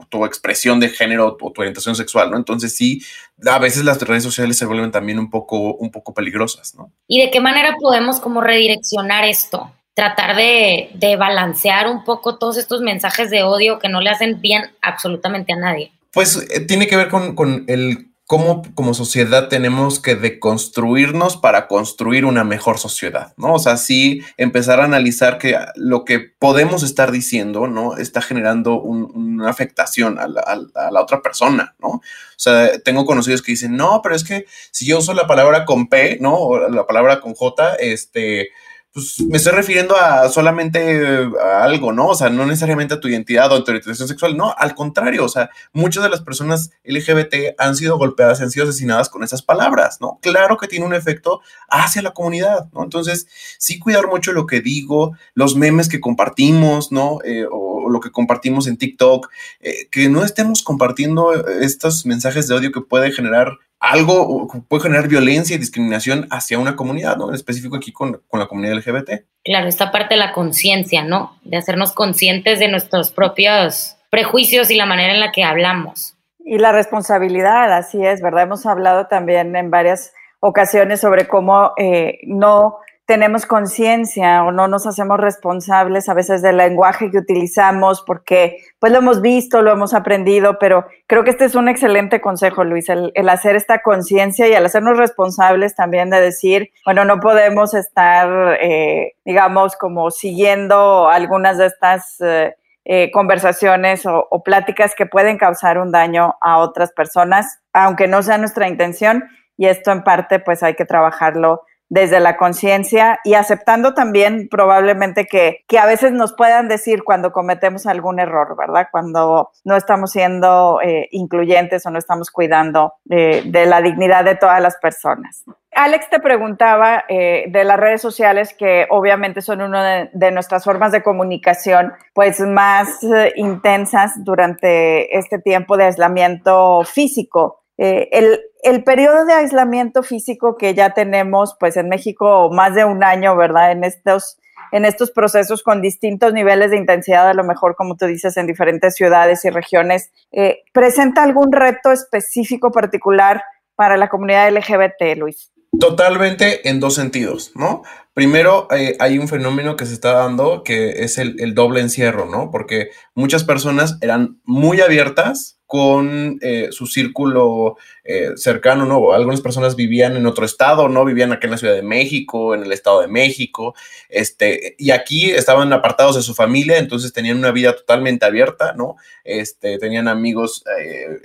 tu 0.08 0.24
expresión 0.24 0.80
de 0.80 0.88
género 0.88 1.36
o 1.40 1.52
tu 1.52 1.60
orientación 1.60 1.96
sexual, 1.96 2.30
¿no? 2.30 2.36
Entonces 2.36 2.74
sí, 2.74 3.02
a 3.44 3.58
veces 3.58 3.84
las 3.84 4.00
redes 4.00 4.22
sociales 4.22 4.56
se 4.56 4.66
vuelven 4.66 4.90
también 4.90 5.18
un 5.18 5.30
poco, 5.30 5.74
un 5.74 5.90
poco 5.90 6.14
peligrosas, 6.14 6.74
¿no? 6.74 6.90
¿Y 7.06 7.20
de 7.20 7.30
qué 7.30 7.40
manera 7.40 7.76
podemos 7.80 8.20
como 8.20 8.40
redireccionar 8.40 9.24
esto? 9.24 9.72
Tratar 9.94 10.36
de, 10.36 10.90
de 10.94 11.16
balancear 11.16 11.88
un 11.88 12.04
poco 12.04 12.38
todos 12.38 12.56
estos 12.56 12.80
mensajes 12.80 13.30
de 13.30 13.42
odio 13.42 13.78
que 13.78 13.88
no 13.88 14.00
le 14.00 14.10
hacen 14.10 14.40
bien 14.40 14.70
absolutamente 14.82 15.52
a 15.52 15.56
nadie. 15.56 15.92
Pues 16.12 16.36
eh, 16.50 16.60
tiene 16.60 16.86
que 16.86 16.96
ver 16.96 17.08
con, 17.08 17.34
con 17.34 17.64
el 17.66 18.08
cómo 18.26 18.62
como 18.74 18.92
sociedad 18.92 19.48
tenemos 19.48 20.00
que 20.00 20.16
deconstruirnos 20.16 21.36
para 21.36 21.68
construir 21.68 22.24
una 22.24 22.42
mejor 22.42 22.78
sociedad, 22.78 23.32
¿no? 23.36 23.54
O 23.54 23.58
sea, 23.60 23.76
sí 23.76 24.20
empezar 24.36 24.80
a 24.80 24.84
analizar 24.84 25.38
que 25.38 25.56
lo 25.76 26.04
que 26.04 26.18
podemos 26.18 26.82
estar 26.82 27.12
diciendo, 27.12 27.68
¿no? 27.68 27.96
Está 27.96 28.20
generando 28.20 28.80
una 28.80 29.48
afectación 29.48 30.18
a 30.18 30.26
la, 30.26 30.40
a 30.40 30.90
la, 30.90 31.00
otra 31.00 31.22
persona, 31.22 31.76
¿no? 31.78 31.88
O 31.88 32.02
sea, 32.36 32.78
tengo 32.80 33.06
conocidos 33.06 33.42
que 33.42 33.52
dicen, 33.52 33.76
no, 33.76 34.00
pero 34.02 34.16
es 34.16 34.24
que 34.24 34.46
si 34.72 34.86
yo 34.86 34.98
uso 34.98 35.14
la 35.14 35.28
palabra 35.28 35.64
con 35.64 35.88
P, 35.88 36.18
¿no? 36.20 36.34
O 36.34 36.68
la 36.68 36.84
palabra 36.84 37.20
con 37.20 37.34
J, 37.34 37.76
este, 37.76 38.50
pues 38.96 39.20
me 39.20 39.36
estoy 39.36 39.52
refiriendo 39.52 39.94
a 39.94 40.26
solamente 40.30 41.28
a 41.38 41.62
algo, 41.62 41.92
¿no? 41.92 42.06
O 42.06 42.14
sea, 42.14 42.30
no 42.30 42.46
necesariamente 42.46 42.94
a 42.94 43.00
tu 43.00 43.08
identidad 43.08 43.52
o 43.52 43.56
a 43.56 43.62
tu 43.62 43.70
orientación 43.70 44.08
sexual, 44.08 44.38
no, 44.38 44.54
al 44.56 44.74
contrario, 44.74 45.26
o 45.26 45.28
sea, 45.28 45.50
muchas 45.74 46.02
de 46.02 46.08
las 46.08 46.22
personas 46.22 46.70
LGBT 46.82 47.56
han 47.58 47.76
sido 47.76 47.98
golpeadas, 47.98 48.40
han 48.40 48.50
sido 48.50 48.66
asesinadas 48.66 49.10
con 49.10 49.22
esas 49.22 49.42
palabras, 49.42 49.98
¿no? 50.00 50.18
Claro 50.22 50.56
que 50.56 50.66
tiene 50.66 50.86
un 50.86 50.94
efecto 50.94 51.42
hacia 51.68 52.00
la 52.00 52.12
comunidad, 52.12 52.70
¿no? 52.72 52.84
Entonces, 52.84 53.26
sí 53.58 53.78
cuidar 53.78 54.06
mucho 54.06 54.32
lo 54.32 54.46
que 54.46 54.62
digo, 54.62 55.14
los 55.34 55.56
memes 55.56 55.90
que 55.90 56.00
compartimos, 56.00 56.90
¿no? 56.90 57.18
Eh, 57.22 57.44
o, 57.52 57.90
lo 57.90 58.00
que 58.00 58.10
compartimos 58.10 58.66
en 58.66 58.78
TikTok, 58.78 59.28
eh, 59.60 59.88
que 59.90 60.08
no 60.08 60.24
estemos 60.24 60.62
compartiendo 60.62 61.34
estos 61.60 62.06
mensajes 62.06 62.48
de 62.48 62.54
odio 62.54 62.72
que 62.72 62.80
puede 62.80 63.12
generar 63.12 63.58
algo 63.80 64.48
puede 64.68 64.82
generar 64.84 65.08
violencia 65.08 65.56
y 65.56 65.58
discriminación 65.58 66.26
hacia 66.30 66.58
una 66.58 66.76
comunidad, 66.76 67.16
¿no? 67.16 67.28
En 67.28 67.34
específico 67.34 67.76
aquí 67.76 67.92
con, 67.92 68.22
con 68.28 68.40
la 68.40 68.46
comunidad 68.46 68.76
LGBT. 68.76 69.10
Claro, 69.44 69.68
esta 69.68 69.92
parte 69.92 70.14
de 70.14 70.20
la 70.20 70.32
conciencia, 70.32 71.04
¿no? 71.04 71.38
De 71.44 71.56
hacernos 71.56 71.92
conscientes 71.92 72.58
de 72.58 72.68
nuestros 72.68 73.12
propios 73.12 73.96
prejuicios 74.10 74.70
y 74.70 74.76
la 74.76 74.86
manera 74.86 75.12
en 75.12 75.20
la 75.20 75.32
que 75.32 75.44
hablamos. 75.44 76.16
Y 76.38 76.58
la 76.58 76.72
responsabilidad, 76.72 77.72
así 77.72 78.04
es, 78.04 78.22
¿verdad? 78.22 78.44
Hemos 78.44 78.66
hablado 78.66 79.06
también 79.08 79.54
en 79.56 79.70
varias 79.70 80.12
ocasiones 80.40 81.00
sobre 81.00 81.26
cómo 81.26 81.72
eh, 81.76 82.20
no 82.24 82.78
tenemos 83.06 83.46
conciencia 83.46 84.42
o 84.42 84.50
no 84.50 84.66
nos 84.66 84.86
hacemos 84.86 85.18
responsables 85.18 86.08
a 86.08 86.14
veces 86.14 86.42
del 86.42 86.56
lenguaje 86.56 87.10
que 87.10 87.18
utilizamos 87.18 88.02
porque 88.04 88.58
pues 88.80 88.92
lo 88.92 88.98
hemos 88.98 89.22
visto, 89.22 89.62
lo 89.62 89.70
hemos 89.70 89.94
aprendido, 89.94 90.58
pero 90.58 90.86
creo 91.06 91.22
que 91.22 91.30
este 91.30 91.44
es 91.44 91.54
un 91.54 91.68
excelente 91.68 92.20
consejo, 92.20 92.64
Luis, 92.64 92.88
el, 92.88 93.12
hacer 93.28 93.54
esta 93.54 93.80
conciencia 93.80 94.48
y 94.48 94.54
al 94.54 94.66
hacernos 94.66 94.98
responsables 94.98 95.76
también 95.76 96.10
de 96.10 96.20
decir, 96.20 96.70
bueno, 96.84 97.04
no 97.04 97.20
podemos 97.20 97.74
estar, 97.74 98.58
eh, 98.60 99.14
digamos, 99.24 99.76
como 99.76 100.10
siguiendo 100.10 101.08
algunas 101.08 101.58
de 101.58 101.66
estas... 101.66 102.20
Eh, 102.20 102.54
eh, 102.88 103.10
conversaciones 103.10 104.06
o, 104.06 104.28
o, 104.30 104.44
pláticas 104.44 104.94
que 104.94 105.06
pueden 105.06 105.38
causar 105.38 105.78
un 105.78 105.90
daño 105.90 106.36
a 106.40 106.58
otras 106.58 106.92
personas, 106.92 107.58
aunque 107.72 108.06
no 108.06 108.22
sea 108.22 108.38
nuestra 108.38 108.68
intención, 108.68 109.24
y 109.56 109.66
esto 109.66 109.90
en 109.90 110.04
parte 110.04 110.38
pues 110.38 110.62
hay 110.62 110.74
que 110.74 110.84
trabajarlo 110.84 111.62
desde 111.88 112.20
la 112.20 112.36
conciencia 112.36 113.20
y 113.24 113.34
aceptando 113.34 113.94
también 113.94 114.48
probablemente 114.50 115.26
que, 115.26 115.64
que, 115.68 115.78
a 115.78 115.86
veces 115.86 116.12
nos 116.12 116.32
puedan 116.34 116.68
decir 116.68 117.04
cuando 117.04 117.32
cometemos 117.32 117.86
algún 117.86 118.18
error, 118.18 118.56
¿verdad? 118.56 118.88
Cuando 118.90 119.50
no 119.64 119.76
estamos 119.76 120.10
siendo 120.10 120.80
eh, 120.82 121.08
incluyentes 121.12 121.86
o 121.86 121.90
no 121.90 121.98
estamos 121.98 122.30
cuidando 122.30 122.94
eh, 123.08 123.42
de 123.46 123.66
la 123.66 123.80
dignidad 123.82 124.24
de 124.24 124.34
todas 124.34 124.60
las 124.60 124.76
personas. 124.78 125.44
Alex 125.72 126.08
te 126.08 126.20
preguntaba 126.20 127.04
eh, 127.08 127.44
de 127.48 127.64
las 127.64 127.78
redes 127.78 128.00
sociales 128.00 128.54
que 128.58 128.86
obviamente 128.90 129.42
son 129.42 129.60
una 129.60 130.08
de, 130.10 130.30
nuestras 130.30 130.64
formas 130.64 130.90
de 130.90 131.02
comunicación 131.02 131.92
pues 132.14 132.40
más 132.40 133.00
intensas 133.36 134.12
durante 134.24 135.18
este 135.18 135.38
tiempo 135.38 135.76
de 135.76 135.84
aislamiento 135.84 136.82
físico. 136.84 137.62
El, 137.78 138.40
el 138.62 138.84
periodo 138.84 139.24
de 139.26 139.34
aislamiento 139.34 140.02
físico 140.02 140.56
que 140.56 140.74
ya 140.74 140.90
tenemos, 140.90 141.56
pues 141.60 141.76
en 141.76 141.88
México 141.88 142.50
más 142.52 142.74
de 142.74 142.84
un 142.84 143.04
año, 143.04 143.36
¿verdad? 143.36 143.72
En 143.72 143.84
estos, 143.84 144.38
en 144.72 144.84
estos 144.84 145.10
procesos 145.10 145.62
con 145.62 145.80
distintos 145.80 146.32
niveles 146.32 146.70
de 146.70 146.76
intensidad, 146.76 147.28
a 147.28 147.34
lo 147.34 147.44
mejor, 147.44 147.76
como 147.76 147.96
tú 147.96 148.06
dices, 148.06 148.36
en 148.36 148.46
diferentes 148.46 148.94
ciudades 148.94 149.44
y 149.44 149.50
regiones, 149.50 150.10
eh, 150.32 150.62
¿presenta 150.72 151.22
algún 151.22 151.52
reto 151.52 151.92
específico 151.92 152.70
particular 152.72 153.42
para 153.74 153.96
la 153.96 154.08
comunidad 154.08 154.50
LGBT, 154.50 155.16
Luis? 155.16 155.52
Totalmente 155.78 156.68
en 156.68 156.80
dos 156.80 156.94
sentidos, 156.94 157.52
¿no? 157.54 157.82
Primero, 158.16 158.66
eh, 158.70 158.96
hay 158.98 159.18
un 159.18 159.28
fenómeno 159.28 159.76
que 159.76 159.84
se 159.84 159.92
está 159.92 160.12
dando 160.12 160.62
que 160.64 161.04
es 161.04 161.18
el, 161.18 161.54
doble 161.54 161.80
encierro, 161.80 162.24
¿no? 162.24 162.50
Porque 162.50 162.88
muchas 163.14 163.44
personas 163.44 163.98
eran 164.00 164.40
muy 164.44 164.80
abiertas 164.80 165.60
con 165.66 166.38
eh, 166.40 166.68
su 166.70 166.86
círculo 166.86 167.76
eh, 168.04 168.30
cercano, 168.36 168.86
¿no? 168.86 169.12
Algunas 169.12 169.42
personas 169.42 169.76
vivían 169.76 170.16
en 170.16 170.24
otro 170.24 170.46
estado, 170.46 170.88
¿no? 170.88 171.04
Vivían 171.04 171.32
aquí 171.32 171.46
en 171.46 171.50
la 171.50 171.58
Ciudad 171.58 171.74
de 171.74 171.82
México, 171.82 172.54
en 172.54 172.62
el 172.62 172.72
Estado 172.72 173.02
de 173.02 173.08
México, 173.08 173.74
este, 174.08 174.76
y 174.78 174.92
aquí 174.92 175.30
estaban 175.32 175.70
apartados 175.74 176.16
de 176.16 176.22
su 176.22 176.34
familia, 176.34 176.78
entonces 176.78 177.12
tenían 177.12 177.36
una 177.36 177.50
vida 177.50 177.76
totalmente 177.76 178.24
abierta, 178.24 178.72
¿no? 178.72 178.96
Este, 179.24 179.76
tenían 179.76 180.08
amigos 180.08 180.64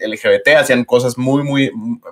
LGBT, 0.06 0.58
hacían 0.58 0.84
cosas 0.84 1.18
muy, 1.18 1.44
muy, 1.44 1.72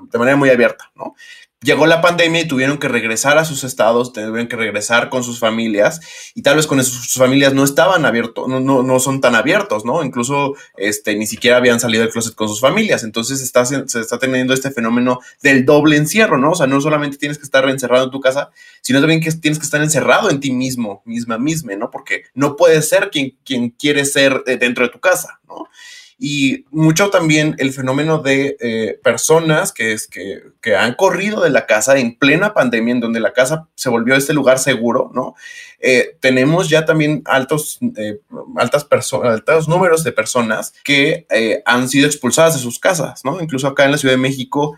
de 0.09 0.19
manera 0.19 0.37
muy 0.37 0.49
abierta, 0.49 0.89
¿no? 0.95 1.15
Llegó 1.61 1.85
la 1.87 2.01
pandemia 2.01 2.41
y 2.41 2.47
tuvieron 2.47 2.77
que 2.77 2.87
regresar 2.87 3.37
a 3.37 3.45
sus 3.45 3.63
estados, 3.63 4.13
tuvieron 4.13 4.47
que 4.47 4.55
regresar 4.55 5.09
con 5.09 5.23
sus 5.23 5.39
familias 5.39 5.99
y 6.33 6.41
tal 6.41 6.55
vez 6.55 6.67
con 6.67 6.81
sus 6.83 7.13
familias 7.13 7.53
no 7.53 7.63
estaban 7.63 8.05
abiertos, 8.05 8.47
no, 8.47 8.59
no, 8.59 8.81
no 8.81 8.99
son 8.99 9.19
tan 9.19 9.35
abiertos, 9.35 9.83
¿no? 9.83 10.03
Incluso 10.03 10.55
este, 10.77 11.15
ni 11.15 11.27
siquiera 11.27 11.57
habían 11.57 11.79
salido 11.79 12.03
del 12.03 12.11
closet 12.11 12.35
con 12.35 12.47
sus 12.47 12.61
familias. 12.61 13.03
Entonces 13.03 13.41
está, 13.41 13.65
se 13.65 13.83
está 13.83 14.19
teniendo 14.19 14.53
este 14.53 14.71
fenómeno 14.71 15.19
del 15.41 15.65
doble 15.65 15.97
encierro, 15.97 16.37
¿no? 16.37 16.51
O 16.51 16.55
sea, 16.55 16.67
no 16.67 16.79
solamente 16.79 17.17
tienes 17.17 17.37
que 17.37 17.43
estar 17.43 17.67
encerrado 17.69 18.05
en 18.05 18.11
tu 18.11 18.21
casa, 18.21 18.51
sino 18.81 18.99
también 18.99 19.21
que 19.21 19.31
tienes 19.33 19.59
que 19.59 19.65
estar 19.65 19.81
encerrado 19.81 20.29
en 20.29 20.39
ti 20.39 20.51
mismo, 20.51 21.01
misma, 21.05 21.37
misma, 21.37 21.75
¿no? 21.75 21.91
Porque 21.91 22.23
no 22.33 22.55
puedes 22.55 22.87
ser 22.87 23.09
quien, 23.09 23.37
quien 23.43 23.71
quieres 23.71 24.13
ser 24.13 24.43
eh, 24.47 24.57
dentro 24.57 24.85
de 24.85 24.91
tu 24.91 24.99
casa, 24.99 25.39
¿no? 25.47 25.67
Y 26.21 26.65
mucho 26.69 27.09
también 27.09 27.55
el 27.59 27.71
fenómeno 27.71 28.17
de 28.17 28.57
eh, 28.59 28.99
personas 29.01 29.71
que, 29.71 29.93
es, 29.93 30.05
que, 30.05 30.41
que, 30.61 30.75
han 30.75 30.95
corrido 30.95 31.41
de 31.41 31.49
la 31.49 31.65
casa 31.65 31.97
en 31.97 32.17
plena 32.17 32.53
pandemia, 32.53 32.91
en 32.91 32.99
donde 32.99 33.21
la 33.21 33.31
casa 33.31 33.69
se 33.75 33.87
volvió 33.87 34.15
este 34.15 34.33
lugar 34.33 34.59
seguro, 34.59 35.11
¿no? 35.15 35.35
Eh, 35.79 36.17
tenemos 36.19 36.67
ya 36.67 36.83
también 36.83 37.21
altos, 37.23 37.79
eh, 37.95 38.19
altas 38.57 38.85
altos 39.23 39.69
números 39.69 40.03
de 40.03 40.11
personas 40.11 40.73
que 40.83 41.25
han 41.65 41.87
sido 41.87 42.05
expulsadas 42.05 42.55
de 42.55 42.59
sus 42.59 42.79
casas, 42.79 43.23
¿no? 43.23 43.39
Incluso 43.41 43.65
acá 43.65 43.85
en 43.85 43.93
la 43.93 43.97
Ciudad 43.97 44.15
de 44.15 44.21
México 44.21 44.75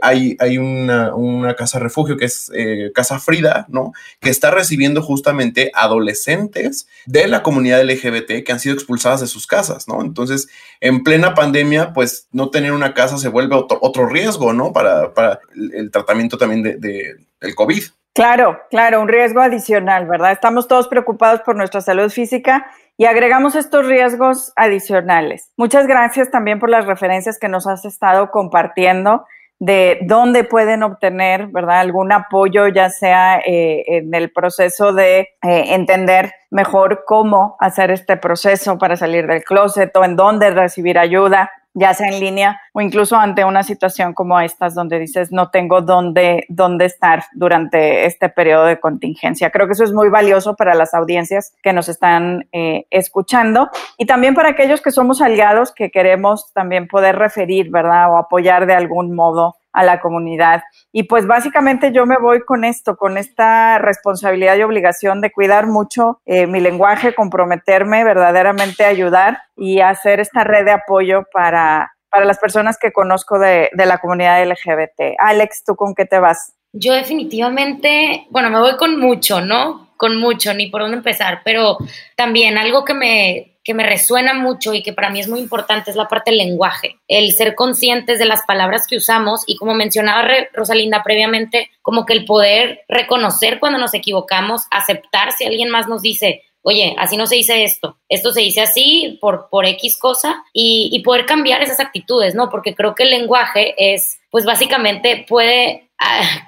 hay, 0.00 0.36
hay 0.40 0.56
una, 0.56 1.14
una, 1.14 1.54
casa 1.54 1.78
refugio 1.78 2.16
que 2.16 2.24
es 2.24 2.50
Casa 2.94 3.18
Frida, 3.18 3.66
¿no? 3.68 3.92
Que 4.20 4.30
está 4.30 4.50
recibiendo 4.50 5.02
justamente 5.02 5.70
adolescentes 5.74 6.88
de 7.04 7.28
la 7.28 7.42
comunidad 7.42 7.84
LGBT 7.84 8.42
que 8.42 8.52
han 8.52 8.58
sido 8.58 8.74
expulsadas 8.74 9.20
de 9.20 9.26
sus 9.26 9.46
casas, 9.46 9.86
¿no? 9.86 10.00
Entonces, 10.00 10.48
en 10.80 11.02
plena 11.02 11.34
pandemia, 11.34 11.92
pues 11.92 12.28
no 12.32 12.50
tener 12.50 12.72
una 12.72 12.94
casa 12.94 13.18
se 13.18 13.28
vuelve 13.28 13.54
otro, 13.56 14.06
riesgo, 14.06 14.52
¿no? 14.52 14.72
Para, 14.72 15.10
el, 15.54 15.90
tratamiento 15.90 16.38
también 16.38 16.62
de, 16.62 16.76
del 16.78 17.54
COVID. 17.54 17.82
Claro, 18.14 18.58
claro, 18.70 19.00
un 19.00 19.08
riesgo 19.08 19.40
adicional, 19.40 20.06
¿verdad? 20.06 20.32
Estamos 20.32 20.66
todos 20.66 20.88
preocupados 20.88 21.40
por 21.42 21.54
nuestra 21.54 21.80
salud 21.80 22.10
física 22.10 22.66
y 22.96 23.04
agregamos 23.04 23.54
estos 23.54 23.86
riesgos 23.86 24.52
adicionales. 24.56 25.52
Muchas 25.56 25.86
gracias 25.86 26.30
también 26.30 26.58
por 26.58 26.68
las 26.68 26.86
referencias 26.86 27.38
que 27.38 27.48
nos 27.48 27.68
has 27.68 27.84
estado 27.84 28.32
compartiendo 28.32 29.24
de 29.60 29.98
dónde 30.02 30.44
pueden 30.44 30.82
obtener, 30.82 31.48
¿verdad? 31.48 31.80
Algún 31.80 32.12
apoyo, 32.12 32.68
ya 32.68 32.90
sea 32.90 33.38
eh, 33.38 33.84
en 33.86 34.14
el 34.14 34.30
proceso 34.30 34.92
de 34.92 35.18
eh, 35.18 35.74
entender 35.74 36.32
mejor 36.50 37.04
cómo 37.06 37.56
hacer 37.58 37.90
este 37.90 38.16
proceso 38.16 38.78
para 38.78 38.96
salir 38.96 39.26
del 39.26 39.42
closet 39.42 39.94
o 39.96 40.04
en 40.04 40.16
dónde 40.16 40.50
recibir 40.50 40.98
ayuda 40.98 41.50
ya 41.78 41.94
sea 41.94 42.08
en 42.08 42.20
línea 42.20 42.60
o 42.72 42.80
incluso 42.80 43.16
ante 43.16 43.44
una 43.44 43.62
situación 43.62 44.14
como 44.14 44.40
estas 44.40 44.74
donde 44.74 44.98
dices 44.98 45.32
no 45.32 45.50
tengo 45.50 45.82
dónde, 45.82 46.44
dónde 46.48 46.86
estar 46.86 47.24
durante 47.34 48.06
este 48.06 48.28
periodo 48.28 48.66
de 48.66 48.80
contingencia. 48.80 49.50
Creo 49.50 49.66
que 49.66 49.72
eso 49.72 49.84
es 49.84 49.92
muy 49.92 50.08
valioso 50.08 50.54
para 50.54 50.74
las 50.74 50.94
audiencias 50.94 51.54
que 51.62 51.72
nos 51.72 51.88
están 51.88 52.48
eh, 52.52 52.86
escuchando 52.90 53.70
y 53.96 54.06
también 54.06 54.34
para 54.34 54.50
aquellos 54.50 54.80
que 54.80 54.90
somos 54.90 55.20
aliados 55.20 55.72
que 55.72 55.90
queremos 55.90 56.52
también 56.52 56.88
poder 56.88 57.16
referir, 57.16 57.70
¿verdad? 57.70 58.12
O 58.12 58.16
apoyar 58.16 58.66
de 58.66 58.74
algún 58.74 59.14
modo 59.14 59.57
a 59.72 59.84
la 59.84 60.00
comunidad. 60.00 60.62
Y 60.92 61.04
pues 61.04 61.26
básicamente 61.26 61.92
yo 61.92 62.06
me 62.06 62.16
voy 62.20 62.40
con 62.44 62.64
esto, 62.64 62.96
con 62.96 63.18
esta 63.18 63.78
responsabilidad 63.78 64.56
y 64.56 64.62
obligación 64.62 65.20
de 65.20 65.30
cuidar 65.30 65.66
mucho 65.66 66.20
eh, 66.26 66.46
mi 66.46 66.60
lenguaje, 66.60 67.14
comprometerme 67.14 68.04
verdaderamente 68.04 68.84
a 68.84 68.88
ayudar 68.88 69.38
y 69.56 69.80
hacer 69.80 70.20
esta 70.20 70.44
red 70.44 70.64
de 70.64 70.72
apoyo 70.72 71.24
para, 71.32 71.92
para 72.10 72.24
las 72.24 72.38
personas 72.38 72.78
que 72.78 72.92
conozco 72.92 73.38
de, 73.38 73.70
de 73.72 73.86
la 73.86 73.98
comunidad 73.98 74.44
LGBT. 74.44 75.16
Alex, 75.18 75.64
¿tú 75.64 75.76
con 75.76 75.94
qué 75.94 76.04
te 76.06 76.18
vas? 76.18 76.54
Yo 76.72 76.92
definitivamente, 76.92 78.26
bueno, 78.30 78.50
me 78.50 78.60
voy 78.60 78.76
con 78.76 79.00
mucho, 79.00 79.40
¿no? 79.40 79.88
Con 79.96 80.18
mucho, 80.18 80.54
ni 80.54 80.68
por 80.68 80.82
dónde 80.82 80.98
empezar, 80.98 81.40
pero 81.44 81.78
también 82.14 82.56
algo 82.56 82.84
que 82.84 82.94
me 82.94 83.57
que 83.68 83.74
me 83.74 83.84
resuena 83.84 84.32
mucho 84.32 84.72
y 84.72 84.82
que 84.82 84.94
para 84.94 85.10
mí 85.10 85.20
es 85.20 85.28
muy 85.28 85.40
importante 85.40 85.90
es 85.90 85.96
la 85.96 86.08
parte 86.08 86.30
del 86.30 86.38
lenguaje, 86.38 86.96
el 87.06 87.32
ser 87.32 87.54
conscientes 87.54 88.18
de 88.18 88.24
las 88.24 88.40
palabras 88.46 88.86
que 88.86 88.96
usamos 88.96 89.42
y 89.46 89.56
como 89.56 89.74
mencionaba 89.74 90.26
Rosalinda 90.54 91.02
previamente, 91.02 91.70
como 91.82 92.06
que 92.06 92.14
el 92.14 92.24
poder 92.24 92.80
reconocer 92.88 93.60
cuando 93.60 93.78
nos 93.78 93.92
equivocamos, 93.92 94.62
aceptar 94.70 95.32
si 95.32 95.44
alguien 95.44 95.68
más 95.68 95.86
nos 95.86 96.00
dice, 96.00 96.44
oye, 96.62 96.96
así 96.96 97.18
no 97.18 97.26
se 97.26 97.34
dice 97.34 97.62
esto, 97.62 97.98
esto 98.08 98.32
se 98.32 98.40
dice 98.40 98.62
así 98.62 99.18
por, 99.20 99.50
por 99.50 99.66
X 99.66 99.98
cosa 99.98 100.42
y, 100.54 100.88
y 100.90 101.02
poder 101.02 101.26
cambiar 101.26 101.60
esas 101.60 101.78
actitudes, 101.78 102.34
¿no? 102.34 102.48
Porque 102.48 102.74
creo 102.74 102.94
que 102.94 103.02
el 103.02 103.10
lenguaje 103.10 103.74
es, 103.76 104.18
pues 104.30 104.46
básicamente 104.46 105.26
puede 105.28 105.87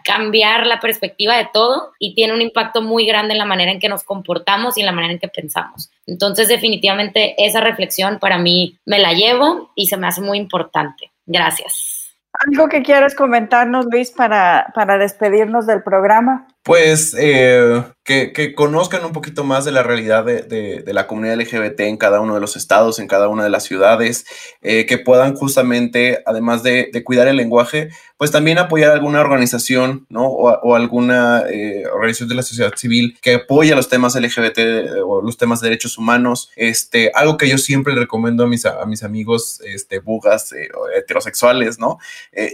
cambiar 0.04 0.66
la 0.66 0.80
perspectiva 0.80 1.36
de 1.36 1.48
todo 1.52 1.92
y 1.98 2.14
tiene 2.14 2.34
un 2.34 2.40
impacto 2.40 2.82
muy 2.82 3.06
grande 3.06 3.32
en 3.32 3.38
la 3.38 3.44
manera 3.44 3.72
en 3.72 3.80
que 3.80 3.88
nos 3.88 4.04
comportamos 4.04 4.76
y 4.76 4.80
en 4.80 4.86
la 4.86 4.92
manera 4.92 5.12
en 5.12 5.18
que 5.18 5.28
pensamos. 5.28 5.90
Entonces, 6.06 6.48
definitivamente 6.48 7.34
esa 7.44 7.60
reflexión 7.60 8.18
para 8.18 8.38
mí 8.38 8.78
me 8.84 8.98
la 8.98 9.12
llevo 9.12 9.72
y 9.74 9.86
se 9.86 9.96
me 9.96 10.06
hace 10.06 10.20
muy 10.20 10.38
importante. 10.38 11.10
Gracias. 11.26 12.00
¿Algo 12.32 12.68
que 12.68 12.82
quieras 12.82 13.14
comentarnos, 13.14 13.86
Luis, 13.90 14.12
para, 14.12 14.72
para 14.74 14.98
despedirnos 14.98 15.66
del 15.66 15.82
programa? 15.82 16.46
Pues 16.62 17.14
eh, 17.18 17.82
que, 18.04 18.54
conozcan 18.54 19.04
un 19.04 19.12
poquito 19.12 19.44
más 19.44 19.64
de 19.64 19.72
la 19.72 19.82
realidad 19.82 20.24
de, 20.24 20.84
la 20.86 21.06
comunidad 21.06 21.38
LGBT 21.38 21.80
en 21.80 21.96
cada 21.96 22.20
uno 22.20 22.34
de 22.34 22.40
los 22.40 22.56
estados, 22.56 22.98
en 22.98 23.06
cada 23.06 23.28
una 23.28 23.44
de 23.44 23.50
las 23.50 23.64
ciudades, 23.64 24.26
eh, 24.62 24.86
que 24.86 24.98
puedan 24.98 25.34
justamente, 25.36 26.22
además 26.26 26.62
de, 26.62 26.90
cuidar 27.04 27.28
el 27.28 27.36
lenguaje, 27.36 27.90
pues 28.16 28.30
también 28.30 28.58
apoyar 28.58 28.92
alguna 28.92 29.20
organización, 29.20 30.06
¿no? 30.10 30.26
O, 30.26 30.74
alguna 30.74 31.44
eh, 31.50 31.84
organización 31.92 32.28
de 32.28 32.34
la 32.34 32.42
sociedad 32.42 32.72
civil 32.76 33.18
que 33.22 33.34
apoya 33.34 33.74
los 33.74 33.88
temas 33.88 34.14
LGBT 34.14 34.58
o 35.04 35.22
los 35.22 35.38
temas 35.38 35.60
de 35.60 35.68
derechos 35.68 35.96
humanos. 35.96 36.50
Este, 36.56 37.10
algo 37.14 37.36
que 37.36 37.48
yo 37.48 37.56
siempre 37.56 37.94
recomiendo 37.94 38.44
a 38.44 38.46
mis, 38.46 38.66
a 38.66 38.84
mis 38.86 39.02
amigos 39.02 39.60
este, 39.64 40.00
bugas 40.00 40.52
heterosexuales, 40.94 41.78
¿no? 41.78 41.98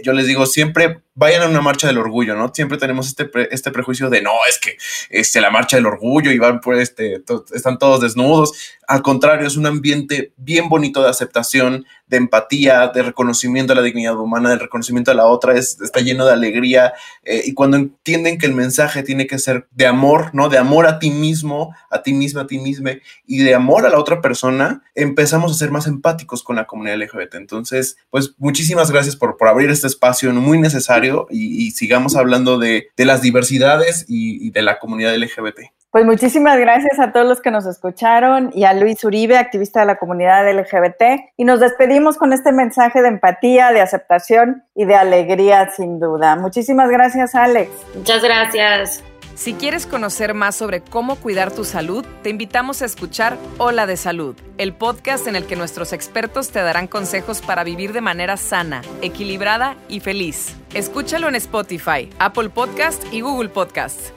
yo 0.03 0.13
les 0.13 0.27
digo, 0.27 0.45
siempre 0.45 1.01
vayan 1.17 1.41
a 1.41 1.47
una 1.47 1.61
marcha 1.61 1.87
del 1.87 1.97
orgullo, 1.97 2.35
¿no? 2.35 2.51
Siempre 2.53 2.77
tenemos 2.77 3.07
este, 3.07 3.29
este 3.49 3.71
prejuicio 3.71 4.09
de 4.09 4.21
no, 4.21 4.33
es 4.47 4.59
que 4.59 4.77
este, 5.09 5.36
la 5.41 5.51
marcha 5.51 5.77
del 5.77 5.85
orgullo 5.85 6.31
y 6.31 6.39
van 6.39 6.59
por 6.61 6.75
este, 6.75 7.23
están 7.53 7.77
todos 7.77 8.01
desnudos. 8.01 8.53
Al 8.87 9.01
contrario, 9.01 9.47
es 9.47 9.57
un 9.57 9.65
ambiente 9.65 10.33
bien 10.37 10.69
bonito 10.69 11.03
de 11.03 11.09
aceptación, 11.09 11.85
de 12.07 12.17
empatía, 12.17 12.87
de 12.93 13.03
reconocimiento 13.03 13.73
de 13.73 13.81
la 13.81 13.85
dignidad 13.85 14.17
humana, 14.17 14.49
de 14.49 14.57
reconocimiento 14.57 15.11
a 15.11 15.13
la 15.13 15.25
otra, 15.25 15.57
es, 15.57 15.79
está 15.81 15.99
lleno 15.99 16.25
de 16.25 16.33
alegría. 16.33 16.93
Eh, 17.23 17.43
y 17.45 17.53
cuando 17.53 17.77
entienden 17.77 18.37
que 18.37 18.45
el 18.45 18.53
mensaje 18.53 19.03
tiene 19.03 19.27
que 19.27 19.39
ser 19.39 19.67
de 19.71 19.87
amor, 19.87 20.31
¿no? 20.33 20.49
De 20.49 20.57
amor 20.57 20.87
a 20.87 20.99
ti 20.99 21.11
mismo, 21.11 21.75
a 21.89 22.01
ti 22.01 22.13
misma, 22.13 22.41
a 22.41 22.47
ti 22.47 22.59
misma, 22.59 22.91
y 23.25 23.39
de 23.39 23.55
amor 23.55 23.85
a 23.85 23.89
la 23.89 23.99
otra 23.99 24.21
persona, 24.21 24.83
empezamos 24.95 25.51
a 25.51 25.55
ser 25.55 25.71
más 25.71 25.87
empáticos 25.87 26.43
con 26.43 26.55
la 26.55 26.65
comunidad 26.65 26.97
LGBT. 26.97 27.35
Entonces, 27.35 27.97
pues 28.09 28.33
muchísimas 28.37 28.91
gracias 28.91 29.15
por, 29.15 29.37
por 29.37 29.47
abrir 29.47 29.69
este 29.69 29.87
espacio 29.87 30.33
muy 30.33 30.59
necesario 30.59 31.27
y, 31.29 31.71
sigamos 31.71 32.15
hablando 32.15 32.57
de, 32.57 32.87
de 32.95 33.05
las 33.05 33.21
diversidades 33.21 34.05
y, 34.07 34.45
y 34.47 34.51
de 34.51 34.61
la 34.61 34.79
comunidad 34.79 35.15
LGBT. 35.15 35.76
Pues 35.97 36.05
muchísimas 36.05 36.59
gracias 36.59 36.99
a 36.99 37.11
todos 37.11 37.25
los 37.25 37.41
que 37.41 37.49
nos 37.49 37.65
escucharon 37.65 38.51
y 38.53 38.65
a 38.65 38.75
Luis 38.75 39.03
Uribe, 39.03 39.35
activista 39.35 39.79
de 39.79 39.87
la 39.87 39.95
comunidad 39.95 40.47
LGBT. 40.47 41.31
Y 41.37 41.43
nos 41.43 41.59
despedimos 41.59 42.17
con 42.19 42.33
este 42.33 42.51
mensaje 42.51 43.01
de 43.01 43.07
empatía, 43.07 43.71
de 43.71 43.81
aceptación 43.81 44.63
y 44.75 44.85
de 44.85 44.93
alegría, 44.93 45.71
sin 45.71 45.99
duda. 45.99 46.35
Muchísimas 46.35 46.91
gracias, 46.91 47.33
Alex. 47.33 47.71
Muchas 47.95 48.21
gracias. 48.21 49.03
Si 49.33 49.55
quieres 49.55 49.87
conocer 49.87 50.35
más 50.35 50.55
sobre 50.55 50.81
cómo 50.81 51.15
cuidar 51.15 51.51
tu 51.51 51.63
salud, 51.63 52.05
te 52.21 52.29
invitamos 52.29 52.83
a 52.83 52.85
escuchar 52.85 53.35
Hola 53.57 53.87
de 53.87 53.97
Salud, 53.97 54.35
el 54.59 54.73
podcast 54.73 55.25
en 55.25 55.35
el 55.35 55.47
que 55.47 55.55
nuestros 55.55 55.93
expertos 55.93 56.51
te 56.51 56.61
darán 56.61 56.85
consejos 56.85 57.41
para 57.41 57.63
vivir 57.63 57.91
de 57.91 58.01
manera 58.01 58.37
sana, 58.37 58.83
equilibrada 59.01 59.75
y 59.89 59.99
feliz. 59.99 60.55
Escúchalo 60.75 61.27
en 61.27 61.33
Spotify, 61.33 62.07
Apple 62.19 62.49
Podcast 62.49 63.03
y 63.11 63.21
Google 63.21 63.49
Podcast. 63.49 64.16